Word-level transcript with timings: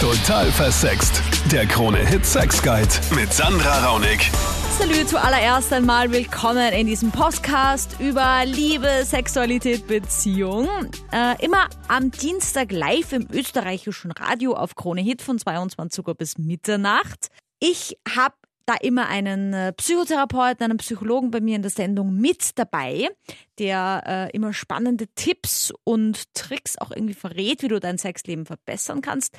Total 0.00 0.46
versext. 0.52 1.20
Der 1.50 1.66
Krone-Hit 1.66 2.24
Sex 2.24 2.62
Guide 2.62 2.88
mit 3.16 3.32
Sandra 3.32 3.84
Raunig. 3.84 4.30
Salü 4.78 5.04
zuallererst 5.04 5.72
einmal 5.72 6.12
willkommen 6.12 6.72
in 6.72 6.86
diesem 6.86 7.10
Podcast 7.10 7.96
über 7.98 8.44
Liebe, 8.44 9.02
Sexualität, 9.02 9.88
Beziehung. 9.88 10.68
Äh, 11.10 11.44
immer 11.44 11.68
am 11.88 12.12
Dienstag 12.12 12.70
live 12.70 13.12
im 13.12 13.26
österreichischen 13.32 14.12
Radio 14.12 14.54
auf 14.54 14.76
Krone 14.76 15.00
Hit 15.00 15.20
von 15.20 15.36
22 15.36 16.06
Uhr 16.06 16.14
bis 16.14 16.38
Mitternacht. 16.38 17.26
Ich 17.58 17.98
habe 18.08 18.36
da 18.66 18.74
immer 18.80 19.08
einen 19.08 19.52
äh, 19.52 19.72
Psychotherapeuten, 19.72 20.62
einen 20.62 20.78
Psychologen 20.78 21.32
bei 21.32 21.40
mir 21.40 21.56
in 21.56 21.62
der 21.62 21.72
Sendung 21.72 22.14
mit 22.14 22.56
dabei, 22.56 23.08
der 23.58 24.04
äh, 24.06 24.36
immer 24.36 24.52
spannende 24.52 25.08
Tipps 25.16 25.72
und 25.82 26.32
Tricks 26.34 26.78
auch 26.78 26.92
irgendwie 26.92 27.14
verrät, 27.14 27.62
wie 27.62 27.68
du 27.68 27.80
dein 27.80 27.98
Sexleben 27.98 28.46
verbessern 28.46 29.00
kannst. 29.00 29.36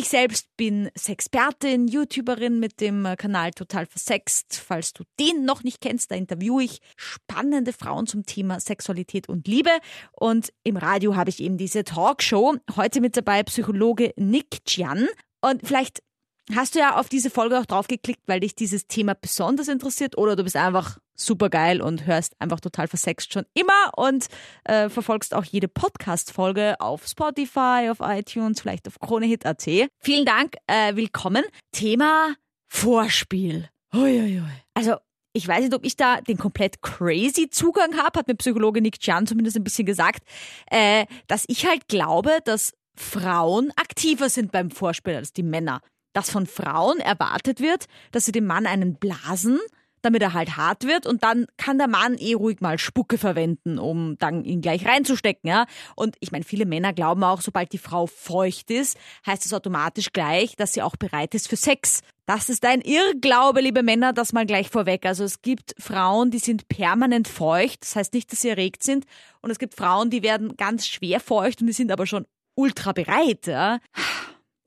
Ich 0.00 0.08
selbst 0.08 0.46
bin 0.56 0.92
Sexpertin, 0.96 1.88
YouTuberin 1.88 2.60
mit 2.60 2.80
dem 2.80 3.04
äh, 3.04 3.16
Kanal 3.16 3.50
Total 3.50 3.84
Versext. 3.84 4.62
Falls 4.64 4.92
du 4.92 5.02
den 5.18 5.44
noch 5.44 5.64
nicht 5.64 5.80
kennst, 5.80 6.12
da 6.12 6.14
interviewe 6.14 6.62
ich 6.62 6.78
spannende 6.94 7.72
Frauen 7.72 8.06
zum 8.06 8.24
Thema 8.24 8.60
Sexualität 8.60 9.28
und 9.28 9.48
Liebe. 9.48 9.72
Und 10.12 10.52
im 10.62 10.76
Radio 10.76 11.16
habe 11.16 11.30
ich 11.30 11.42
eben 11.42 11.56
diese 11.56 11.82
Talkshow. 11.82 12.54
Heute 12.76 13.00
mit 13.00 13.16
dabei 13.16 13.42
Psychologe 13.42 14.12
Nick 14.14 14.64
Chian. 14.66 15.08
Und 15.40 15.66
vielleicht 15.66 16.04
Hast 16.54 16.74
du 16.74 16.78
ja 16.78 16.96
auf 16.96 17.10
diese 17.10 17.28
Folge 17.28 17.58
auch 17.58 17.66
draufgeklickt, 17.66 18.22
weil 18.26 18.40
dich 18.40 18.54
dieses 18.54 18.86
Thema 18.86 19.14
besonders 19.14 19.68
interessiert 19.68 20.16
oder 20.16 20.34
du 20.34 20.44
bist 20.44 20.56
einfach 20.56 20.98
super 21.14 21.50
geil 21.50 21.82
und 21.82 22.06
hörst 22.06 22.40
einfach 22.40 22.60
total 22.60 22.88
versext 22.88 23.32
schon 23.32 23.44
immer 23.52 23.92
und 23.96 24.28
äh, 24.64 24.88
verfolgst 24.88 25.34
auch 25.34 25.44
jede 25.44 25.68
Podcast-Folge 25.68 26.76
auf 26.80 27.06
Spotify, 27.06 27.88
auf 27.90 27.98
iTunes, 28.00 28.62
vielleicht 28.62 28.88
auf 28.88 28.98
KroneHit.at. 28.98 29.66
Vielen 30.00 30.24
Dank, 30.24 30.54
äh, 30.66 30.96
willkommen. 30.96 31.44
Thema 31.72 32.34
Vorspiel. 32.68 33.68
Uiuiui. 33.94 34.42
Also 34.72 34.96
ich 35.34 35.46
weiß 35.46 35.60
nicht, 35.64 35.74
ob 35.74 35.84
ich 35.84 35.96
da 35.96 36.22
den 36.22 36.38
komplett 36.38 36.80
crazy 36.80 37.50
Zugang 37.50 37.98
habe, 37.98 38.18
hat 38.18 38.26
mir 38.26 38.36
Psychologe 38.36 38.80
Nick 38.80 39.00
Chan 39.00 39.26
zumindest 39.26 39.56
ein 39.56 39.64
bisschen 39.64 39.86
gesagt, 39.86 40.22
äh, 40.70 41.04
dass 41.26 41.44
ich 41.48 41.66
halt 41.66 41.88
glaube, 41.88 42.38
dass 42.44 42.72
Frauen 42.94 43.70
aktiver 43.76 44.30
sind 44.30 44.50
beim 44.50 44.70
Vorspiel 44.70 45.14
als 45.14 45.32
die 45.32 45.42
Männer 45.42 45.82
dass 46.18 46.30
von 46.30 46.46
Frauen 46.46 46.98
erwartet 46.98 47.60
wird, 47.60 47.86
dass 48.10 48.24
sie 48.24 48.32
dem 48.32 48.44
Mann 48.44 48.66
einen 48.66 48.96
blasen, 48.96 49.60
damit 50.02 50.20
er 50.20 50.32
halt 50.32 50.56
hart 50.56 50.84
wird 50.84 51.06
und 51.06 51.22
dann 51.22 51.46
kann 51.56 51.78
der 51.78 51.86
Mann 51.86 52.16
eh 52.18 52.34
ruhig 52.34 52.60
mal 52.60 52.76
Spucke 52.76 53.18
verwenden, 53.18 53.78
um 53.78 54.18
dann 54.18 54.44
ihn 54.44 54.60
gleich 54.60 54.84
reinzustecken, 54.84 55.48
ja. 55.48 55.66
Und 55.94 56.16
ich 56.18 56.32
meine, 56.32 56.44
viele 56.44 56.66
Männer 56.66 56.92
glauben 56.92 57.22
auch, 57.22 57.40
sobald 57.40 57.72
die 57.72 57.78
Frau 57.78 58.08
feucht 58.08 58.72
ist, 58.72 58.98
heißt 59.26 59.46
es 59.46 59.54
automatisch 59.54 60.12
gleich, 60.12 60.56
dass 60.56 60.72
sie 60.72 60.82
auch 60.82 60.96
bereit 60.96 61.36
ist 61.36 61.48
für 61.48 61.56
Sex. 61.56 62.00
Das 62.26 62.48
ist 62.48 62.64
ein 62.64 62.80
Irrglaube, 62.80 63.60
liebe 63.60 63.84
Männer, 63.84 64.12
das 64.12 64.32
mal 64.32 64.44
gleich 64.44 64.70
vorweg. 64.70 65.06
Also 65.06 65.22
es 65.22 65.40
gibt 65.40 65.76
Frauen, 65.78 66.32
die 66.32 66.40
sind 66.40 66.68
permanent 66.68 67.28
feucht, 67.28 67.82
das 67.82 67.94
heißt 67.94 68.12
nicht, 68.12 68.32
dass 68.32 68.40
sie 68.40 68.48
erregt 68.48 68.82
sind. 68.82 69.04
Und 69.40 69.52
es 69.52 69.60
gibt 69.60 69.76
Frauen, 69.76 70.10
die 70.10 70.24
werden 70.24 70.56
ganz 70.56 70.88
schwer 70.88 71.20
feucht 71.20 71.60
und 71.60 71.68
die 71.68 71.72
sind 71.72 71.92
aber 71.92 72.06
schon 72.06 72.26
ultra 72.56 72.90
bereit, 72.90 73.46
ja. 73.46 73.78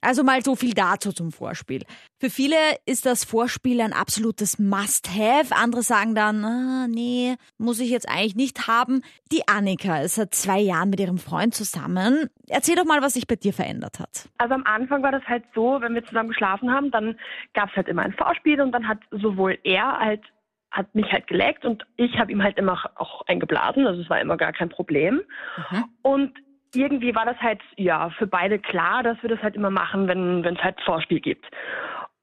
Also 0.01 0.23
mal 0.23 0.41
so 0.41 0.55
viel 0.55 0.73
dazu 0.73 1.11
zum 1.11 1.31
Vorspiel. 1.31 1.83
Für 2.19 2.29
viele 2.29 2.55
ist 2.85 3.05
das 3.05 3.23
Vorspiel 3.23 3.81
ein 3.81 3.93
absolutes 3.93 4.57
Must-Have. 4.57 5.55
Andere 5.55 5.83
sagen 5.83 6.15
dann, 6.15 6.43
ah, 6.43 6.87
nee, 6.87 7.35
muss 7.59 7.79
ich 7.79 7.91
jetzt 7.91 8.09
eigentlich 8.09 8.35
nicht 8.35 8.67
haben. 8.67 9.03
Die 9.31 9.47
Annika 9.47 10.01
ist 10.01 10.15
seit 10.15 10.33
zwei 10.33 10.59
Jahren 10.59 10.89
mit 10.89 10.99
ihrem 10.99 11.19
Freund 11.19 11.53
zusammen. 11.53 12.29
Erzähl 12.49 12.75
doch 12.75 12.85
mal, 12.85 13.01
was 13.01 13.13
sich 13.13 13.27
bei 13.27 13.35
dir 13.35 13.53
verändert 13.53 13.99
hat. 13.99 14.27
Also 14.39 14.55
am 14.55 14.63
Anfang 14.65 15.03
war 15.03 15.11
das 15.11 15.23
halt 15.25 15.43
so, 15.53 15.77
wenn 15.81 15.93
wir 15.93 16.03
zusammen 16.03 16.29
geschlafen 16.29 16.71
haben, 16.71 16.89
dann 16.89 17.15
gab 17.53 17.69
es 17.69 17.75
halt 17.75 17.87
immer 17.87 18.01
ein 18.01 18.13
Vorspiel 18.13 18.59
und 18.59 18.71
dann 18.71 18.87
hat 18.87 18.99
sowohl 19.11 19.59
er 19.63 19.99
halt 19.99 20.23
hat 20.71 20.95
mich 20.95 21.11
halt 21.11 21.27
geleckt 21.27 21.65
und 21.65 21.85
ich 21.97 22.17
habe 22.17 22.31
ihm 22.31 22.41
halt 22.41 22.57
immer 22.57 22.79
auch 22.95 23.23
eingeblasen, 23.27 23.85
also 23.85 24.01
es 24.01 24.09
war 24.09 24.21
immer 24.21 24.37
gar 24.37 24.53
kein 24.53 24.69
Problem. 24.69 25.21
Mhm. 25.69 25.83
Und 26.01 26.33
irgendwie 26.73 27.15
war 27.15 27.25
das 27.25 27.37
halt 27.37 27.61
ja 27.75 28.09
für 28.11 28.27
beide 28.27 28.59
klar, 28.59 29.03
dass 29.03 29.21
wir 29.21 29.29
das 29.29 29.41
halt 29.41 29.55
immer 29.55 29.69
machen, 29.69 30.07
wenn 30.07 30.45
es 30.45 30.63
halt 30.63 30.79
Vorspiel 30.81 31.19
gibt. 31.19 31.45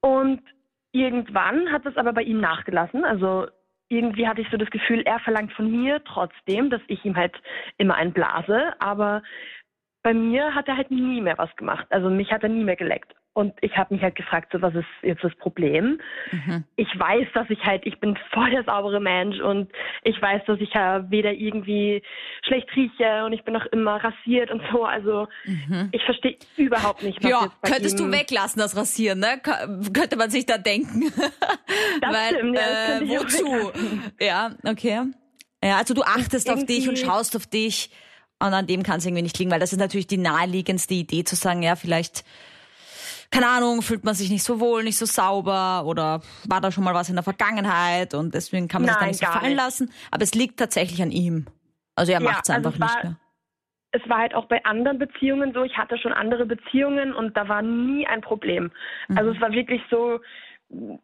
Und 0.01 0.41
irgendwann 0.93 1.71
hat 1.73 1.87
es 1.87 1.97
aber 1.97 2.13
bei 2.13 2.23
ihm 2.23 2.41
nachgelassen. 2.41 3.05
Also 3.05 3.47
irgendwie 3.89 4.29
hatte 4.29 4.41
ich 4.41 4.51
so 4.51 4.57
das 4.57 4.71
Gefühl, 4.71 5.03
er 5.03 5.19
verlangt 5.21 5.53
von 5.53 5.71
mir 5.71 6.03
trotzdem, 6.05 6.71
dass 6.71 6.83
ich 6.89 7.05
ihm 7.05 7.17
halt 7.17 7.35
immer 7.79 7.95
einen 7.95 8.13
blase, 8.13 8.75
aber 8.81 9.23
bei 10.03 10.15
mir 10.15 10.55
hat 10.55 10.69
er 10.69 10.77
halt 10.77 10.91
nie 10.91 11.21
mehr 11.21 11.39
was 11.39 11.55
gemacht. 11.57 11.87
Also 11.91 12.09
mich 12.09 12.33
hat 12.33 12.43
er 12.43 12.49
nie 12.49 12.65
mehr 12.65 12.77
geleckt. 12.77 13.15
Und 13.39 13.55
ich 13.61 13.77
habe 13.77 13.95
mich 13.95 14.03
halt 14.03 14.17
gefragt, 14.17 14.49
so 14.53 14.61
was 14.63 14.75
ist 14.75 14.85
jetzt 15.01 15.23
das 15.23 15.33
Problem? 15.37 16.01
Mhm. 16.33 16.65
Ich 16.75 16.89
weiß, 16.99 17.29
dass 17.35 17.49
ich 17.51 17.65
halt, 17.65 17.87
ich 17.87 18.01
bin 18.01 18.19
voll 18.35 18.51
der 18.51 18.65
saubere 18.65 18.99
Mensch 18.99 19.39
und 19.39 19.71
ich 20.03 20.21
weiß, 20.21 20.43
dass 20.49 20.59
ich 20.59 20.75
ja 20.75 21.09
weder 21.09 21.31
irgendwie 21.31 22.03
schlecht 22.43 22.67
rieche 22.75 23.25
und 23.25 23.33
ich 23.33 23.45
bin 23.45 23.55
auch 23.55 23.67
immer 23.67 24.03
rasiert 24.03 24.51
und 24.51 24.61
so. 24.73 24.85
Also 24.85 25.29
mhm. 25.45 25.89
ich 25.93 26.03
verstehe 26.03 26.37
überhaupt 26.57 27.05
nicht, 27.05 27.23
was 27.23 27.31
ja, 27.31 27.47
könntest 27.63 28.01
du 28.01 28.11
weglassen, 28.11 28.59
das 28.59 28.77
Rasieren, 28.77 29.21
ne? 29.21 29.41
Könnte 29.41 30.17
man 30.17 30.31
sich 30.31 30.45
da 30.45 30.59
denken. 30.59 31.05
Das 32.01 32.13
Weil, 32.13 32.35
stimmt, 32.35 32.57
ja, 32.57 32.99
das 32.99 33.03
äh, 33.03 33.09
wozu? 33.09 33.73
Ja, 34.21 34.51
okay. 34.65 35.03
Ja, 35.63 35.77
also 35.77 35.95
du 35.95 36.03
achtest 36.03 36.51
auf 36.51 36.67
dich 36.67 36.89
und 36.89 36.99
schaust 36.99 37.37
auf 37.37 37.47
dich 37.47 37.91
und 38.41 38.53
an 38.53 38.67
dem 38.67 38.83
kann 38.83 38.99
es 38.99 39.07
irgendwie 39.07 39.23
nicht 39.23 39.39
liegen, 39.39 39.53
weil 39.53 39.61
das 39.61 39.73
ist 39.73 39.79
natürlich 39.79 40.09
die 40.09 40.19
naheliegendste 40.19 40.95
Idee 40.95 41.23
zu 41.23 41.37
sagen, 41.37 41.63
ja, 41.63 41.77
vielleicht 41.77 42.25
keine 43.31 43.49
Ahnung, 43.49 43.83
fühlt 43.83 44.05
man 44.05 44.15
sich 44.15 44.31
nicht 44.31 44.43
so 44.43 44.61
wohl, 44.61 44.85
nicht 44.85 44.99
so 44.99 45.07
sauber 45.07 45.85
oder 45.85 46.21
war 46.49 46.61
da 46.61 46.73
schon 46.73 46.85
mal 46.85 46.95
was 46.95 47.09
in 47.09 47.15
der 47.15 47.25
Vergangenheit 47.25 48.15
und 48.15 48.35
deswegen 48.35 48.69
kann 48.69 48.83
man 48.83 48.91
sich 48.91 48.99
da 48.99 49.07
nicht 49.07 49.21
so 49.21 49.27
fallen 49.27 49.49
nicht. 49.49 49.57
lassen. 49.57 49.91
Aber 50.11 50.23
es 50.23 50.35
liegt 50.35 50.59
tatsächlich 50.59 51.03
an 51.03 51.11
ihm. 51.11 51.47
Also 51.95 52.13
er 52.13 52.21
ja, 52.21 52.25
macht 52.25 52.45
es 52.45 52.51
also 52.51 52.69
einfach 52.69 52.79
nicht 52.79 53.05
mehr. 53.05 53.17
Es 53.91 54.07
war 54.09 54.19
halt 54.19 54.35
auch 54.35 54.47
bei 54.47 54.65
anderen 54.65 54.99
Beziehungen 54.99 55.53
so, 55.55 55.65
ich 55.65 55.77
hatte 55.77 55.99
schon 55.99 56.13
andere 56.13 56.47
Beziehungen 56.47 57.15
und 57.15 57.37
da 57.37 57.49
war 57.49 57.63
nie 57.63 58.07
ein 58.07 58.21
Problem. 58.21 58.71
Mhm. 59.09 59.19
Also 59.19 59.31
es 59.33 59.41
war 59.41 59.53
wirklich 59.53 59.81
so, 59.91 60.21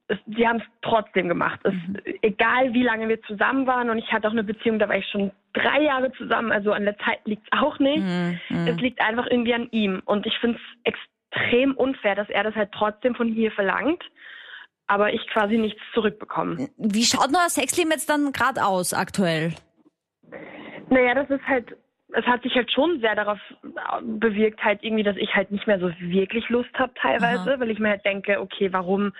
es, 0.08 0.18
sie 0.26 0.46
haben 0.46 0.58
es 0.58 0.64
trotzdem 0.82 1.28
gemacht. 1.28 1.60
Es, 1.64 1.72
mhm. 1.72 1.96
Egal 2.22 2.74
wie 2.74 2.82
lange 2.82 3.08
wir 3.08 3.22
zusammen 3.22 3.66
waren 3.66 3.90
und 3.90 3.98
ich 3.98 4.12
hatte 4.12 4.28
auch 4.28 4.32
eine 4.32 4.44
Beziehung, 4.44 4.78
da 4.78 4.88
war 4.88 4.96
ich 4.96 5.08
schon 5.10 5.30
drei 5.54 5.82
Jahre 5.82 6.12
zusammen, 6.12 6.52
also 6.52 6.72
an 6.72 6.84
der 6.84 6.98
Zeit 6.98 7.20
liegt 7.24 7.46
es 7.50 7.58
auch 7.58 7.78
nicht. 7.78 8.02
Mhm. 8.02 8.66
Es 8.66 8.76
liegt 8.76 9.00
einfach 9.00 9.26
irgendwie 9.26 9.54
an 9.54 9.68
ihm 9.70 10.02
und 10.04 10.26
ich 10.26 10.38
finde 10.38 10.58
es 10.84 10.94
extrem 11.34 11.74
unfair, 11.74 12.14
dass 12.14 12.28
er 12.28 12.44
das 12.44 12.54
halt 12.54 12.72
trotzdem 12.72 13.14
von 13.14 13.32
mir 13.32 13.50
verlangt, 13.52 14.02
aber 14.86 15.12
ich 15.12 15.26
quasi 15.28 15.56
nichts 15.56 15.80
zurückbekomme. 15.92 16.68
Wie 16.76 17.04
schaut 17.04 17.28
denn 17.28 17.36
euer 17.36 17.48
Sexleben 17.48 17.90
jetzt 17.90 18.08
dann 18.08 18.32
gerade 18.32 18.64
aus 18.64 18.92
aktuell? 18.92 19.54
Naja, 20.90 21.14
das 21.14 21.30
ist 21.30 21.46
halt, 21.46 21.76
es 22.12 22.24
hat 22.26 22.42
sich 22.42 22.54
halt 22.54 22.70
schon 22.70 23.00
sehr 23.00 23.14
darauf 23.14 23.38
bewirkt, 24.02 24.62
halt 24.62 24.82
irgendwie, 24.82 25.02
dass 25.02 25.16
ich 25.16 25.34
halt 25.34 25.50
nicht 25.50 25.66
mehr 25.66 25.80
so 25.80 25.90
wirklich 25.98 26.48
Lust 26.48 26.74
habe 26.74 26.92
teilweise, 26.94 27.54
Aha. 27.54 27.60
weil 27.60 27.70
ich 27.70 27.78
mir 27.78 27.90
halt 27.90 28.04
denke, 28.04 28.40
okay, 28.40 28.72
warum 28.72 29.12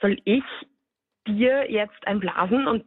soll 0.00 0.18
ich 0.24 0.44
dir 1.26 1.70
jetzt 1.70 2.06
ein 2.06 2.20
Blasen 2.20 2.66
und 2.66 2.84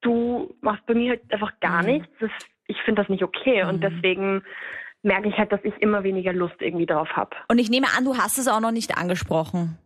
du 0.00 0.54
machst 0.60 0.84
bei 0.86 0.94
mir 0.94 1.10
halt 1.10 1.32
einfach 1.32 1.52
gar 1.60 1.82
mhm. 1.82 1.88
nichts. 1.90 2.08
Das, 2.20 2.30
ich 2.66 2.80
finde 2.82 3.02
das 3.02 3.08
nicht 3.08 3.22
okay 3.22 3.62
mhm. 3.62 3.68
und 3.70 3.80
deswegen 3.82 4.42
merke 5.02 5.28
ich 5.28 5.36
halt, 5.36 5.52
dass 5.52 5.60
ich 5.64 5.74
immer 5.80 6.02
weniger 6.04 6.32
Lust 6.32 6.56
irgendwie 6.60 6.86
drauf 6.86 7.08
habe. 7.14 7.36
Und 7.48 7.58
ich 7.58 7.70
nehme 7.70 7.86
an, 7.96 8.04
du 8.04 8.16
hast 8.16 8.38
es 8.38 8.48
auch 8.48 8.60
noch 8.60 8.70
nicht 8.70 8.96
angesprochen. 8.96 9.78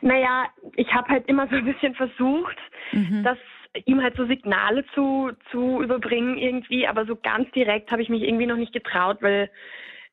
Naja, 0.00 0.46
ich 0.76 0.92
habe 0.92 1.08
halt 1.08 1.28
immer 1.28 1.48
so 1.48 1.56
ein 1.56 1.64
bisschen 1.64 1.94
versucht, 1.94 2.56
mhm. 2.92 3.24
dass 3.24 3.38
ihm 3.84 4.02
halt 4.02 4.16
so 4.16 4.26
Signale 4.26 4.84
zu, 4.94 5.32
zu 5.50 5.82
überbringen 5.82 6.38
irgendwie, 6.38 6.86
aber 6.86 7.04
so 7.06 7.16
ganz 7.16 7.50
direkt 7.52 7.90
habe 7.90 8.02
ich 8.02 8.08
mich 8.08 8.22
irgendwie 8.22 8.46
noch 8.46 8.56
nicht 8.56 8.72
getraut, 8.72 9.18
weil 9.20 9.50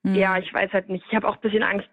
mhm. 0.04 0.16
ja, 0.16 0.38
ich 0.38 0.54
weiß 0.54 0.72
halt 0.74 0.90
nicht. 0.90 1.06
Ich 1.08 1.16
habe 1.16 1.28
auch 1.28 1.36
ein 1.36 1.42
bisschen 1.42 1.64
Angst 1.64 1.90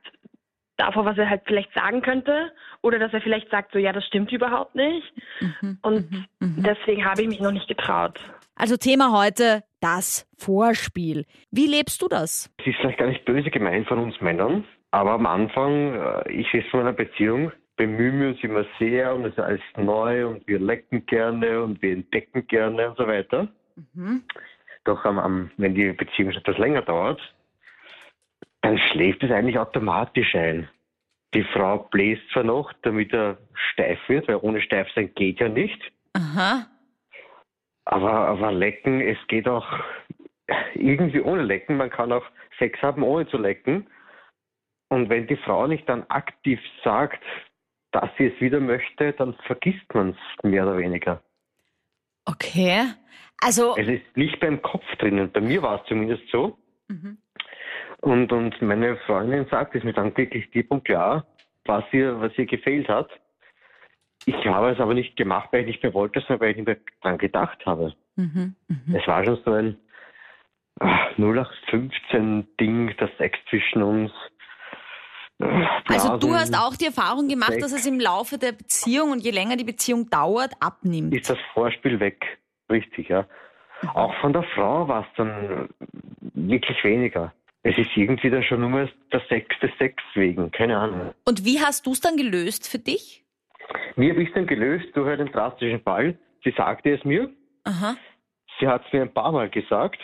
davor, 0.77 1.04
was 1.04 1.19
er 1.19 1.28
halt 1.28 1.42
vielleicht 1.45 1.72
sagen 1.75 2.01
könnte 2.01 2.53
oder 2.83 2.98
dass 2.98 3.13
er 3.13 3.21
vielleicht 3.21 3.51
sagt, 3.51 3.72
so 3.72 3.78
ja, 3.78 3.92
das 3.92 4.04
stimmt 4.07 4.33
überhaupt 4.33 4.75
nicht. 4.75 5.13
Mhm. 5.41 5.78
Und 5.83 6.10
mhm. 6.10 6.25
Mhm. 6.41 6.63
deswegen 6.63 7.04
habe 7.04 7.22
ich 7.22 7.28
mich 7.28 7.41
noch 7.41 7.53
nicht 7.53 7.69
getraut. 7.69 8.19
Also 8.55 8.77
Thema 8.77 9.13
heute 9.13 9.63
das 9.81 10.27
Vorspiel. 10.37 11.25
Wie 11.51 11.67
lebst 11.67 12.03
du 12.03 12.09
das? 12.09 12.51
Es 12.59 12.67
ist 12.67 12.77
vielleicht 12.81 12.99
gar 12.99 13.09
nicht 13.09 13.25
böse 13.25 13.51
gemeint 13.51 13.89
von 13.89 13.99
uns 13.99 14.21
Männern, 14.21 14.65
aber 14.91 15.13
am 15.13 15.27
Anfang, 15.27 15.95
äh, 15.95 16.33
ich 16.33 16.53
weiß 16.53 16.65
von 16.71 16.81
einer 16.81 16.93
Beziehung, 16.93 17.53
bemühen 17.77 18.21
wir 18.21 18.29
uns 18.29 18.45
immer 18.45 18.67
sehr 18.79 19.15
und 19.15 19.25
es 19.25 19.33
ist 19.33 19.39
alles 19.39 19.63
neu 19.77 20.27
und 20.27 20.47
wir 20.47 20.59
lecken 20.59 21.07
gerne 21.07 21.63
und 21.63 21.81
wir 21.81 21.93
entdecken 21.93 22.47
gerne 22.47 22.91
und 22.91 22.99
so 22.99 23.07
weiter. 23.07 23.49
Mhm. 23.95 24.25
Doch 24.85 25.05
am, 25.05 25.19
am, 25.19 25.51
wenn 25.57 25.75
die 25.75 25.93
Beziehung 25.93 26.31
etwas 26.31 26.59
länger 26.59 26.83
dauert, 26.83 27.21
dann 28.61 28.79
schläft 28.79 29.23
es 29.23 29.31
eigentlich 29.31 29.59
automatisch 29.59 30.35
ein. 30.35 30.69
Die 31.33 31.45
Frau 31.45 31.79
bläst 31.91 32.23
zwar 32.33 32.45
noch, 32.45 32.73
damit 32.83 33.13
er 33.13 33.39
steif 33.55 33.99
wird, 34.09 34.29
weil 34.29 34.37
ohne 34.37 34.61
steif 34.61 34.89
sein 34.95 35.15
geht 35.15 35.41
ja 35.41 35.49
nicht. 35.49 35.81
Aha. 36.13 36.67
Aber, 37.91 38.28
aber 38.28 38.53
lecken, 38.53 39.01
es 39.01 39.19
geht 39.27 39.48
auch 39.48 39.66
irgendwie 40.75 41.21
ohne 41.21 41.42
lecken. 41.42 41.77
Man 41.77 41.91
kann 41.91 42.13
auch 42.13 42.25
Sex 42.57 42.81
haben, 42.83 43.03
ohne 43.03 43.27
zu 43.27 43.37
lecken. 43.37 43.89
Und 44.91 45.09
wenn 45.09 45.27
die 45.27 45.37
Frau 45.37 45.66
nicht 45.66 45.89
dann 45.89 46.04
aktiv 46.09 46.60
sagt, 46.84 47.21
dass 47.91 48.09
sie 48.16 48.27
es 48.27 48.41
wieder 48.41 48.60
möchte, 48.60 49.13
dann 49.15 49.34
vergisst 49.45 49.92
man 49.92 50.10
es 50.10 50.45
mehr 50.45 50.63
oder 50.69 50.78
weniger. 50.78 51.21
Okay. 52.27 52.84
Also. 53.42 53.77
Es 53.77 53.89
ist 53.89 54.16
nicht 54.16 54.39
beim 54.39 54.63
Kopf 54.63 54.84
drinnen. 54.98 55.33
Bei 55.33 55.41
mir 55.41 55.60
war 55.60 55.81
es 55.81 55.89
zumindest 55.89 56.22
so. 56.31 56.57
Mhm. 56.87 57.19
Und, 58.03 58.33
und 58.33 58.63
meine 58.63 58.98
Freundin 58.98 59.47
sagt 59.51 59.75
es 59.75 59.83
mir 59.83 59.95
dann 59.95 60.16
wirklich 60.16 60.48
klipp 60.53 60.71
und 60.71 60.84
klar, 60.84 61.27
was 61.65 61.83
ihr, 61.91 62.21
was 62.21 62.39
ihr 62.39 62.47
gefehlt 62.47 62.89
hat. 62.89 63.10
Ich 64.27 64.47
habe 64.47 64.71
es 64.71 64.81
aber 64.81 64.95
nicht 64.95 65.17
gemacht, 65.17 65.49
weil 65.51 65.63
ich 65.63 65.67
nicht 65.67 65.83
mehr 65.83 65.95
wollte, 65.95 66.21
sondern 66.21 66.41
weil 66.41 66.51
ich 66.51 66.57
nicht 66.57 66.67
mehr 66.67 66.77
dran 67.03 67.19
gedacht 67.19 67.65
habe. 67.65 67.95
Mhm, 68.17 68.55
mh. 68.69 68.99
Es 68.99 69.07
war 69.07 69.25
schon 69.25 69.39
so 69.45 69.53
ein 69.53 69.77
0815 71.19 72.49
Ding, 72.59 72.95
das 72.99 73.11
Sex 73.19 73.39
zwischen 73.49 73.83
uns. 73.83 74.13
Blasen, 75.39 75.69
also 75.89 76.19
du 76.19 76.34
hast 76.34 76.55
auch 76.55 76.77
die 76.77 76.87
Erfahrung 76.87 77.28
gemacht, 77.28 77.53
Sex. 77.53 77.63
dass 77.63 77.72
es 77.72 77.87
im 77.87 77.99
Laufe 77.99 78.37
der 78.37 78.53
Beziehung 78.53 79.13
und 79.13 79.25
je 79.25 79.31
länger 79.31 79.57
die 79.57 79.65
Beziehung 79.65 80.11
dauert, 80.11 80.53
abnimmt. 80.61 81.15
Ist 81.15 81.31
das 81.31 81.39
Vorspiel 81.55 81.99
weg, 81.99 82.39
richtig, 82.71 83.09
ja. 83.09 83.27
Mhm. 83.83 83.89
Auch 83.91 84.15
von 84.21 84.34
der 84.34 84.43
Frau 84.55 84.87
war 84.87 85.03
es 85.03 85.16
dann 85.16 85.69
wirklich 86.34 86.84
weniger. 86.84 87.33
Es 87.63 87.77
ist 87.77 87.91
irgendwie 87.95 88.31
dann 88.31 88.43
schon 88.43 88.71
nur 88.71 88.89
der 89.13 89.21
Sex 89.28 89.55
des 89.61 89.71
Sex 89.78 90.03
wegen, 90.15 90.51
keine 90.51 90.78
Ahnung. 90.78 91.15
Und 91.25 91.45
wie 91.45 91.61
hast 91.61 91.87
du 91.87 91.93
es 91.93 92.01
dann 92.01 92.16
gelöst 92.16 92.69
für 92.69 92.78
dich? 92.78 93.25
Wie 94.01 94.11
habe 94.11 94.23
ich 94.23 94.29
es 94.29 94.35
dann 94.35 94.47
gelöst? 94.47 94.87
Durch 94.95 95.11
einen 95.11 95.31
drastischen 95.31 95.83
Fall. 95.83 96.19
Sie 96.43 96.55
sagte 96.57 96.95
es 96.95 97.05
mir. 97.05 97.31
Aha. 97.65 97.97
Sie 98.59 98.67
hat 98.67 98.83
es 98.87 98.93
mir 98.93 99.03
ein 99.03 99.13
paar 99.13 99.31
Mal 99.31 99.51
gesagt. 99.51 99.99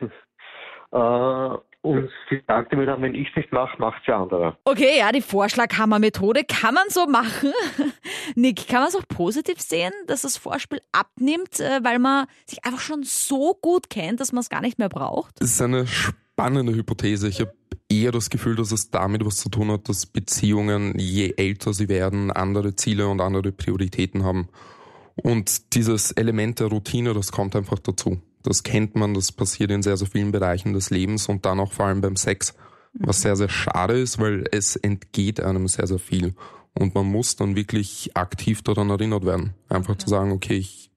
äh, 0.92 1.56
und 1.82 2.10
sie 2.28 2.42
sagte 2.46 2.76
mir 2.76 2.86
dann, 2.86 3.02
wenn 3.02 3.14
ich 3.14 3.28
es 3.30 3.36
nicht 3.36 3.52
mache, 3.52 3.76
macht 3.80 4.02
sie 4.06 4.12
andere. 4.12 4.56
Okay, 4.64 4.98
ja, 4.98 5.10
die 5.10 5.22
Vorschlaghammer-Methode 5.22 6.44
kann 6.44 6.74
man 6.74 6.84
so 6.90 7.06
machen. 7.06 7.52
Nick, 8.36 8.68
kann 8.68 8.80
man 8.80 8.88
es 8.88 8.94
auch 8.94 9.08
positiv 9.08 9.60
sehen, 9.60 9.92
dass 10.06 10.22
das 10.22 10.36
Vorspiel 10.36 10.80
abnimmt, 10.92 11.58
äh, 11.58 11.80
weil 11.82 11.98
man 11.98 12.26
sich 12.46 12.64
einfach 12.64 12.80
schon 12.80 13.02
so 13.02 13.58
gut 13.60 13.90
kennt, 13.90 14.20
dass 14.20 14.32
man 14.32 14.42
es 14.42 14.50
gar 14.50 14.60
nicht 14.60 14.78
mehr 14.78 14.90
braucht? 14.90 15.40
Das 15.40 15.50
ist 15.50 15.62
eine 15.62 15.88
spannende 15.88 16.72
Hypothese. 16.72 17.28
Ich 17.28 17.40
habe 17.40 17.52
eher 17.90 18.12
das 18.12 18.30
Gefühl, 18.30 18.56
dass 18.56 18.72
es 18.72 18.90
damit 18.90 19.24
was 19.24 19.36
zu 19.36 19.48
tun 19.48 19.70
hat, 19.70 19.88
dass 19.88 20.06
Beziehungen, 20.06 20.98
je 20.98 21.34
älter 21.36 21.74
sie 21.74 21.88
werden, 21.88 22.30
andere 22.30 22.76
Ziele 22.76 23.08
und 23.08 23.20
andere 23.20 23.52
Prioritäten 23.52 24.24
haben. 24.24 24.48
Und 25.16 25.74
dieses 25.74 26.12
Element 26.12 26.60
der 26.60 26.68
Routine, 26.68 27.12
das 27.12 27.32
kommt 27.32 27.54
einfach 27.56 27.78
dazu. 27.78 28.22
Das 28.42 28.62
kennt 28.62 28.94
man, 28.94 29.12
das 29.12 29.32
passiert 29.32 29.70
in 29.70 29.82
sehr, 29.82 29.96
sehr 29.96 30.06
vielen 30.06 30.32
Bereichen 30.32 30.72
des 30.72 30.90
Lebens 30.90 31.28
und 31.28 31.44
dann 31.44 31.60
auch 31.60 31.72
vor 31.72 31.86
allem 31.86 32.00
beim 32.00 32.16
Sex, 32.16 32.54
was 32.94 33.20
sehr, 33.20 33.36
sehr 33.36 33.50
schade 33.50 34.00
ist, 34.00 34.18
weil 34.18 34.44
es 34.50 34.76
entgeht 34.76 35.40
einem 35.40 35.68
sehr, 35.68 35.86
sehr 35.86 35.98
viel. 35.98 36.34
Und 36.72 36.94
man 36.94 37.06
muss 37.06 37.36
dann 37.36 37.56
wirklich 37.56 38.12
aktiv 38.14 38.62
daran 38.62 38.88
erinnert 38.88 39.26
werden. 39.26 39.54
Einfach 39.68 39.96
zu 39.96 40.08
sagen, 40.08 40.32
okay, 40.32 40.56
ich 40.56 40.90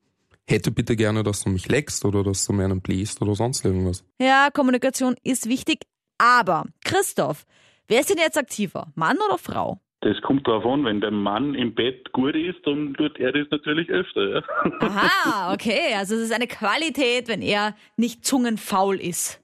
hätte 0.45 0.71
bitte 0.71 0.95
gerne, 0.95 1.23
dass 1.23 1.43
du 1.43 1.49
mich 1.49 1.67
leckst 1.67 2.05
oder 2.05 2.23
dass 2.23 2.45
du 2.45 2.53
mir 2.53 2.65
einen 2.65 2.81
bläst 2.81 3.21
oder 3.21 3.35
sonst 3.35 3.65
irgendwas. 3.65 4.03
Ja, 4.19 4.49
Kommunikation 4.53 5.15
ist 5.23 5.47
wichtig, 5.49 5.81
aber 6.23 6.63
Christoph, 6.85 7.45
wer 7.87 7.99
ist 7.99 8.09
denn 8.09 8.17
jetzt 8.17 8.37
aktiver, 8.37 8.87
Mann 8.95 9.17
oder 9.17 9.37
Frau? 9.37 9.79
Das 9.99 10.21
kommt 10.21 10.47
darauf 10.47 10.65
an, 10.65 10.85
wenn 10.85 11.01
der 11.01 11.11
Mann 11.11 11.53
im 11.53 11.75
Bett 11.75 12.11
gut 12.11 12.35
ist, 12.35 12.65
dann 12.65 12.93
tut 12.93 13.17
er 13.19 13.31
das 13.31 13.47
natürlich 13.51 13.89
öfter. 13.89 14.35
Ja. 14.35 14.43
Aha, 14.79 15.53
okay. 15.53 15.95
Also 15.97 16.15
es 16.15 16.21
ist 16.21 16.33
eine 16.33 16.47
Qualität, 16.47 17.27
wenn 17.27 17.41
er 17.41 17.75
nicht 17.97 18.25
zungenfaul 18.25 18.99
ist. 18.99 19.41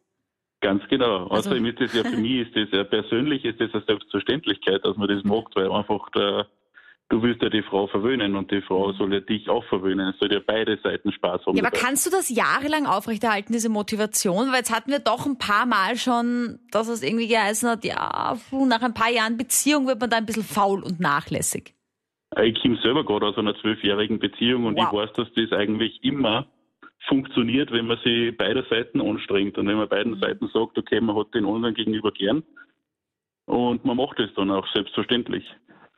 Ganz 0.61 0.83
genau. 0.89 1.27
Also, 1.27 1.49
Außerdem 1.49 1.65
ist 1.65 1.79
das 1.79 1.93
ja 1.93 2.03
für 2.03 2.17
mich 2.17 2.47
ist 2.47 2.55
das 2.55 2.67
ja 2.77 2.83
persönlich 2.83 3.45
ist 3.45 3.61
das 3.61 3.73
eine 3.73 3.83
Selbstverständlichkeit, 3.85 4.83
dass 4.85 4.97
man 4.97 5.07
das 5.07 5.23
macht, 5.25 5.55
weil 5.55 5.71
einfach 5.71 6.09
der 6.11 6.47
du 7.09 7.21
willst 7.23 7.41
ja 7.41 7.49
die 7.49 7.63
Frau 7.63 7.87
verwöhnen 7.87 8.35
und 8.35 8.51
die 8.51 8.61
Frau 8.61 8.93
soll 8.93 9.13
ja 9.13 9.19
dich 9.19 9.49
auch 9.49 9.65
verwöhnen. 9.65 10.09
Es 10.09 10.19
soll 10.19 10.31
ja 10.31 10.39
beide 10.45 10.77
Seiten 10.81 11.11
Spaß 11.11 11.45
haben. 11.45 11.57
Ja, 11.57 11.63
aber 11.63 11.75
kannst 11.75 12.05
du 12.05 12.11
das 12.11 12.29
jahrelang 12.29 12.85
aufrechterhalten, 12.85 13.51
diese 13.51 13.69
Motivation? 13.69 14.51
Weil 14.51 14.59
jetzt 14.59 14.73
hatten 14.73 14.91
wir 14.91 14.99
doch 14.99 15.25
ein 15.25 15.37
paar 15.37 15.65
Mal 15.65 15.97
schon, 15.97 16.59
dass 16.71 16.87
es 16.87 17.03
irgendwie 17.03 17.27
geheißen 17.27 17.67
hat, 17.67 17.83
ja, 17.83 18.37
nach 18.51 18.81
ein 18.81 18.93
paar 18.93 19.11
Jahren 19.11 19.37
Beziehung 19.37 19.87
wird 19.87 19.99
man 19.99 20.09
da 20.09 20.17
ein 20.17 20.25
bisschen 20.25 20.43
faul 20.43 20.83
und 20.83 20.99
nachlässig. 20.99 21.73
Ich 22.43 22.61
komme 22.61 22.77
selber 22.83 23.03
gerade 23.03 23.25
aus 23.25 23.37
einer 23.37 23.55
zwölfjährigen 23.59 24.19
Beziehung 24.19 24.65
und 24.65 24.77
wow. 24.77 24.85
ich 24.85 24.93
weiß, 24.93 25.13
dass 25.13 25.33
das 25.33 25.51
eigentlich 25.51 26.03
immer 26.03 26.45
funktioniert, 27.07 27.71
wenn 27.71 27.87
man 27.87 27.97
sich 28.03 28.37
beide 28.37 28.63
Seiten 28.69 29.01
anstrengt 29.01 29.57
und 29.57 29.67
wenn 29.67 29.77
man 29.77 29.89
beiden 29.89 30.13
mhm. 30.13 30.19
Seiten 30.19 30.47
sagt, 30.53 30.77
okay, 30.77 31.01
man 31.01 31.15
hat 31.15 31.33
den 31.33 31.45
anderen 31.45 31.73
gegenüber 31.73 32.11
gern 32.11 32.43
und 33.45 33.83
man 33.83 33.97
macht 33.97 34.19
es 34.19 34.31
dann 34.35 34.51
auch 34.51 34.67
selbstverständlich. 34.75 35.43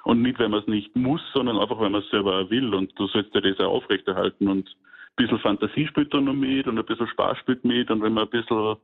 Und 0.03 0.21
nicht, 0.21 0.39
weil 0.39 0.50
man 0.50 0.62
es 0.62 0.68
nicht 0.68 0.95
muss, 0.95 1.21
sondern 1.33 1.59
einfach, 1.59 1.80
weil 1.80 1.89
man 1.89 2.01
es 2.01 2.09
selber 2.09 2.50
will. 2.50 2.74
Und 2.74 2.92
du 2.98 3.07
sollst 3.07 3.33
ja 3.36 3.42
das 3.42 3.59
auch 3.59 3.74
aufrechterhalten. 3.74 4.48
Und 4.48 4.68
ein 4.68 5.15
bisschen 5.15 5.39
Fantasie 5.39 5.88
spielt 5.88 6.13
dann 6.13 6.25
noch 6.25 6.33
mit 6.33 6.68
und 6.68 6.80
ein 6.80 6.86
bisschen 6.86 7.07
Spaß 7.07 7.38
spielt 7.39 7.63
mit. 7.63 7.92
Und 7.92 8.01
wenn 8.01 8.13
man 8.13 8.25
ein 8.25 8.30
bisschen 8.30 8.77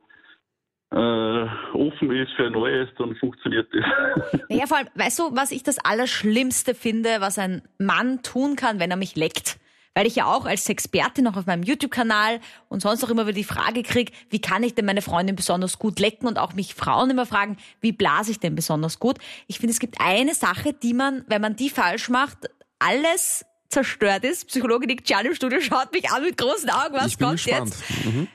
äh, 0.90 1.46
offen 1.74 2.10
ist 2.12 2.32
für 2.32 2.50
Neues, 2.50 2.88
dann 2.98 3.14
funktioniert 3.16 3.68
das. 3.72 4.40
Naja, 4.48 4.66
vor 4.66 4.78
allem, 4.78 4.88
weißt 4.94 5.18
du, 5.18 5.36
was 5.36 5.50
ich 5.50 5.62
das 5.62 5.78
Allerschlimmste 5.78 6.74
finde, 6.74 7.20
was 7.20 7.38
ein 7.38 7.62
Mann 7.78 8.22
tun 8.22 8.56
kann, 8.56 8.78
wenn 8.78 8.90
er 8.90 8.96
mich 8.96 9.16
leckt? 9.16 9.58
Weil 9.98 10.06
ich 10.06 10.14
ja 10.14 10.26
auch 10.26 10.46
als 10.46 10.68
Expertin 10.68 11.24
noch 11.24 11.36
auf 11.36 11.46
meinem 11.46 11.64
YouTube-Kanal 11.64 12.38
und 12.68 12.82
sonst 12.82 13.02
auch 13.02 13.08
immer 13.08 13.26
wieder 13.26 13.34
die 13.34 13.42
Frage 13.42 13.82
kriege, 13.82 14.12
wie 14.30 14.40
kann 14.40 14.62
ich 14.62 14.76
denn 14.76 14.84
meine 14.84 15.02
Freundin 15.02 15.34
besonders 15.34 15.80
gut 15.80 15.98
lecken 15.98 16.28
und 16.28 16.38
auch 16.38 16.52
mich 16.52 16.76
Frauen 16.76 17.10
immer 17.10 17.26
fragen, 17.26 17.56
wie 17.80 17.90
blase 17.90 18.30
ich 18.30 18.38
denn 18.38 18.54
besonders 18.54 19.00
gut. 19.00 19.18
Ich 19.48 19.58
finde, 19.58 19.72
es 19.72 19.80
gibt 19.80 20.00
eine 20.00 20.36
Sache, 20.36 20.72
die 20.72 20.94
man, 20.94 21.24
wenn 21.26 21.42
man 21.42 21.56
die 21.56 21.68
falsch 21.68 22.10
macht, 22.10 22.48
alles 22.78 23.44
zerstört 23.70 24.22
ist. 24.22 24.46
Psychologe 24.46 24.86
Nick 24.86 25.04
Gian 25.04 25.26
im 25.26 25.34
Studio 25.34 25.60
schaut 25.60 25.92
mich 25.92 26.08
an 26.12 26.22
mit 26.22 26.36
großen 26.36 26.70
Augen, 26.70 26.94
was 26.94 27.08
ich 27.08 27.18
bin 27.18 27.26
kommt 27.26 27.42
gespannt. 27.42 27.74
jetzt? 27.74 28.06
Mhm. 28.06 28.28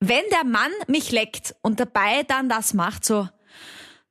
Wenn 0.00 0.24
der 0.30 0.44
Mann 0.44 0.72
mich 0.88 1.10
leckt 1.10 1.54
und 1.62 1.80
dabei 1.80 2.22
dann 2.24 2.50
das 2.50 2.74
macht, 2.74 3.06
so 3.06 3.26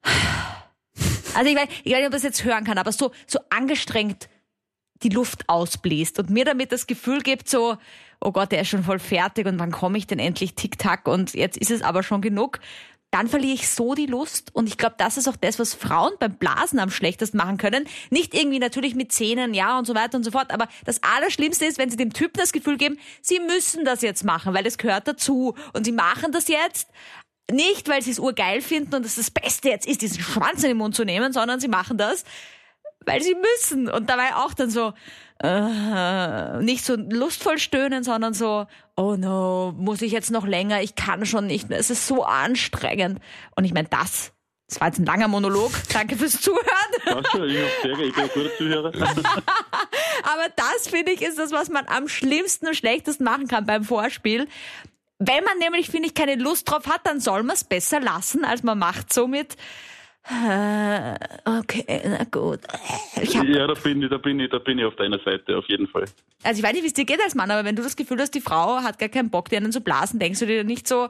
also 1.35 1.47
ich 1.47 1.55
weiß, 1.55 1.67
ich 1.83 1.91
weiß 1.91 1.97
nicht, 1.99 2.07
ob 2.07 2.13
das 2.13 2.23
jetzt 2.23 2.43
hören 2.43 2.63
kann, 2.63 2.79
aber 2.79 2.91
so, 2.91 3.11
so 3.27 3.37
angestrengt 3.51 4.29
die 5.03 5.09
Luft 5.09 5.47
ausbläst 5.47 6.19
und 6.19 6.29
mir 6.29 6.45
damit 6.45 6.71
das 6.71 6.87
Gefühl 6.87 7.21
gibt, 7.21 7.49
so, 7.49 7.77
oh 8.19 8.31
Gott, 8.31 8.51
der 8.51 8.61
ist 8.61 8.69
schon 8.69 8.83
voll 8.83 8.99
fertig 8.99 9.45
und 9.45 9.59
wann 9.59 9.71
komme 9.71 9.97
ich 9.97 10.07
denn 10.07 10.19
endlich 10.19 10.55
Tick-Tack 10.55 11.07
und 11.07 11.33
jetzt 11.33 11.57
ist 11.57 11.71
es 11.71 11.81
aber 11.81 12.03
schon 12.03 12.21
genug, 12.21 12.59
dann 13.11 13.29
verliere 13.29 13.53
ich 13.53 13.69
so 13.69 13.95
die 13.95 14.05
Lust 14.05 14.53
und 14.53 14.67
ich 14.67 14.77
glaube, 14.77 14.95
das 14.97 15.17
ist 15.17 15.29
auch 15.29 15.37
das, 15.37 15.59
was 15.59 15.73
Frauen 15.73 16.11
beim 16.19 16.35
Blasen 16.35 16.77
am 16.79 16.89
schlechtesten 16.89 17.37
machen 17.37 17.57
können. 17.57 17.85
Nicht 18.09 18.33
irgendwie 18.33 18.59
natürlich 18.59 18.95
mit 18.95 19.13
Zähnen, 19.13 19.53
ja 19.53 19.79
und 19.79 19.85
so 19.85 19.95
weiter 19.95 20.17
und 20.17 20.25
so 20.25 20.31
fort, 20.31 20.51
aber 20.51 20.67
das 20.83 21.01
Allerschlimmste 21.03 21.65
ist, 21.65 21.77
wenn 21.77 21.89
sie 21.89 21.95
dem 21.95 22.11
Typen 22.11 22.37
das 22.37 22.51
Gefühl 22.51 22.77
geben, 22.77 22.99
sie 23.21 23.39
müssen 23.39 23.85
das 23.85 24.01
jetzt 24.01 24.25
machen, 24.25 24.53
weil 24.53 24.65
es 24.65 24.77
gehört 24.77 25.07
dazu 25.07 25.55
und 25.73 25.85
sie 25.85 25.93
machen 25.93 26.31
das 26.33 26.49
jetzt, 26.49 26.89
nicht, 27.49 27.87
weil 27.87 28.01
sie 28.01 28.11
es 28.11 28.19
urgeil 28.19 28.61
finden 28.61 28.95
und 28.95 29.05
es 29.05 29.15
das 29.15 29.31
Beste 29.31 29.69
jetzt 29.69 29.87
ist, 29.87 30.01
diesen 30.01 30.21
Schwanz 30.21 30.63
in 30.63 30.69
den 30.69 30.77
Mund 30.77 30.95
zu 30.95 31.05
nehmen, 31.05 31.31
sondern 31.31 31.61
sie 31.61 31.69
machen 31.69 31.97
das, 31.97 32.25
weil 33.07 33.21
sie 33.23 33.35
müssen. 33.35 33.89
Und 33.89 34.09
dabei 34.09 34.35
auch 34.35 34.53
dann 34.53 34.69
so, 34.69 34.93
äh, 35.41 36.61
nicht 36.61 36.85
so 36.85 36.95
lustvoll 36.95 37.57
stöhnen, 37.57 38.03
sondern 38.03 38.33
so, 38.33 38.67
oh 38.95 39.15
no, 39.15 39.73
muss 39.77 40.01
ich 40.01 40.11
jetzt 40.11 40.31
noch 40.31 40.45
länger, 40.45 40.81
ich 40.81 40.95
kann 40.95 41.25
schon 41.25 41.47
nicht 41.47 41.69
mehr, 41.69 41.79
es 41.79 41.89
ist 41.89 42.07
so 42.07 42.23
anstrengend. 42.23 43.19
Und 43.55 43.63
ich 43.63 43.73
meine, 43.73 43.87
das, 43.87 44.33
das 44.67 44.81
war 44.81 44.87
jetzt 44.87 44.99
ein 44.99 45.05
langer 45.05 45.27
Monolog, 45.27 45.71
danke 45.93 46.17
fürs 46.17 46.41
Zuhören. 46.41 46.63
Danke, 47.05 47.45
ich, 47.45 47.57
sehr, 47.81 47.99
ich 47.99 48.13
bin 48.13 48.23
ein 48.23 48.29
guter 48.33 48.57
Zuhörer. 48.57 48.91
Aber 50.23 50.47
das, 50.55 50.87
finde 50.89 51.11
ich, 51.11 51.21
ist 51.21 51.37
das, 51.37 51.51
was 51.51 51.69
man 51.69 51.87
am 51.87 52.07
schlimmsten 52.07 52.67
und 52.67 52.75
schlechtesten 52.75 53.23
machen 53.23 53.47
kann 53.47 53.65
beim 53.65 53.83
Vorspiel. 53.83 54.47
Wenn 55.19 55.43
man 55.43 55.57
nämlich, 55.59 55.89
finde 55.89 56.07
ich, 56.07 56.13
keine 56.13 56.35
Lust 56.35 56.69
drauf 56.69 56.85
hat, 56.87 57.01
dann 57.05 57.19
soll 57.19 57.41
man 57.43 57.55
es 57.55 57.63
besser 57.63 57.99
lassen, 57.99 58.45
als 58.45 58.61
man 58.61 58.77
macht 58.77 59.11
somit 59.13 59.55
okay, 60.29 62.01
na 62.05 62.25
gut. 62.29 62.59
ja, 63.21 63.67
da 63.67 63.73
bin, 63.75 64.01
ich, 64.01 64.09
da, 64.09 64.17
bin 64.17 64.39
ich, 64.39 64.49
da 64.49 64.59
bin 64.59 64.77
ich 64.77 64.85
auf 64.85 64.95
deiner 64.95 65.19
Seite, 65.19 65.57
auf 65.57 65.65
jeden 65.69 65.87
Fall. 65.87 66.05
Also 66.43 66.59
ich 66.59 66.65
weiß 66.65 66.73
nicht, 66.73 66.83
wie 66.83 66.87
es 66.87 66.93
dir 66.93 67.05
geht 67.05 67.21
als 67.21 67.33
Mann, 67.33 67.49
aber 67.49 67.63
wenn 67.63 67.77
du 67.77 67.83
das 67.83 67.95
Gefühl 67.95 68.19
hast, 68.19 68.31
die 68.31 68.41
Frau 68.41 68.81
hat 68.83 68.99
gar 68.99 69.09
keinen 69.09 69.29
Bock, 69.29 69.49
dir 69.49 69.57
einen 69.57 69.71
zu 69.71 69.79
blasen, 69.79 70.19
denkst 70.19 70.39
du 70.39 70.45
dir 70.45 70.63
nicht 70.65 70.87
so, 70.87 71.07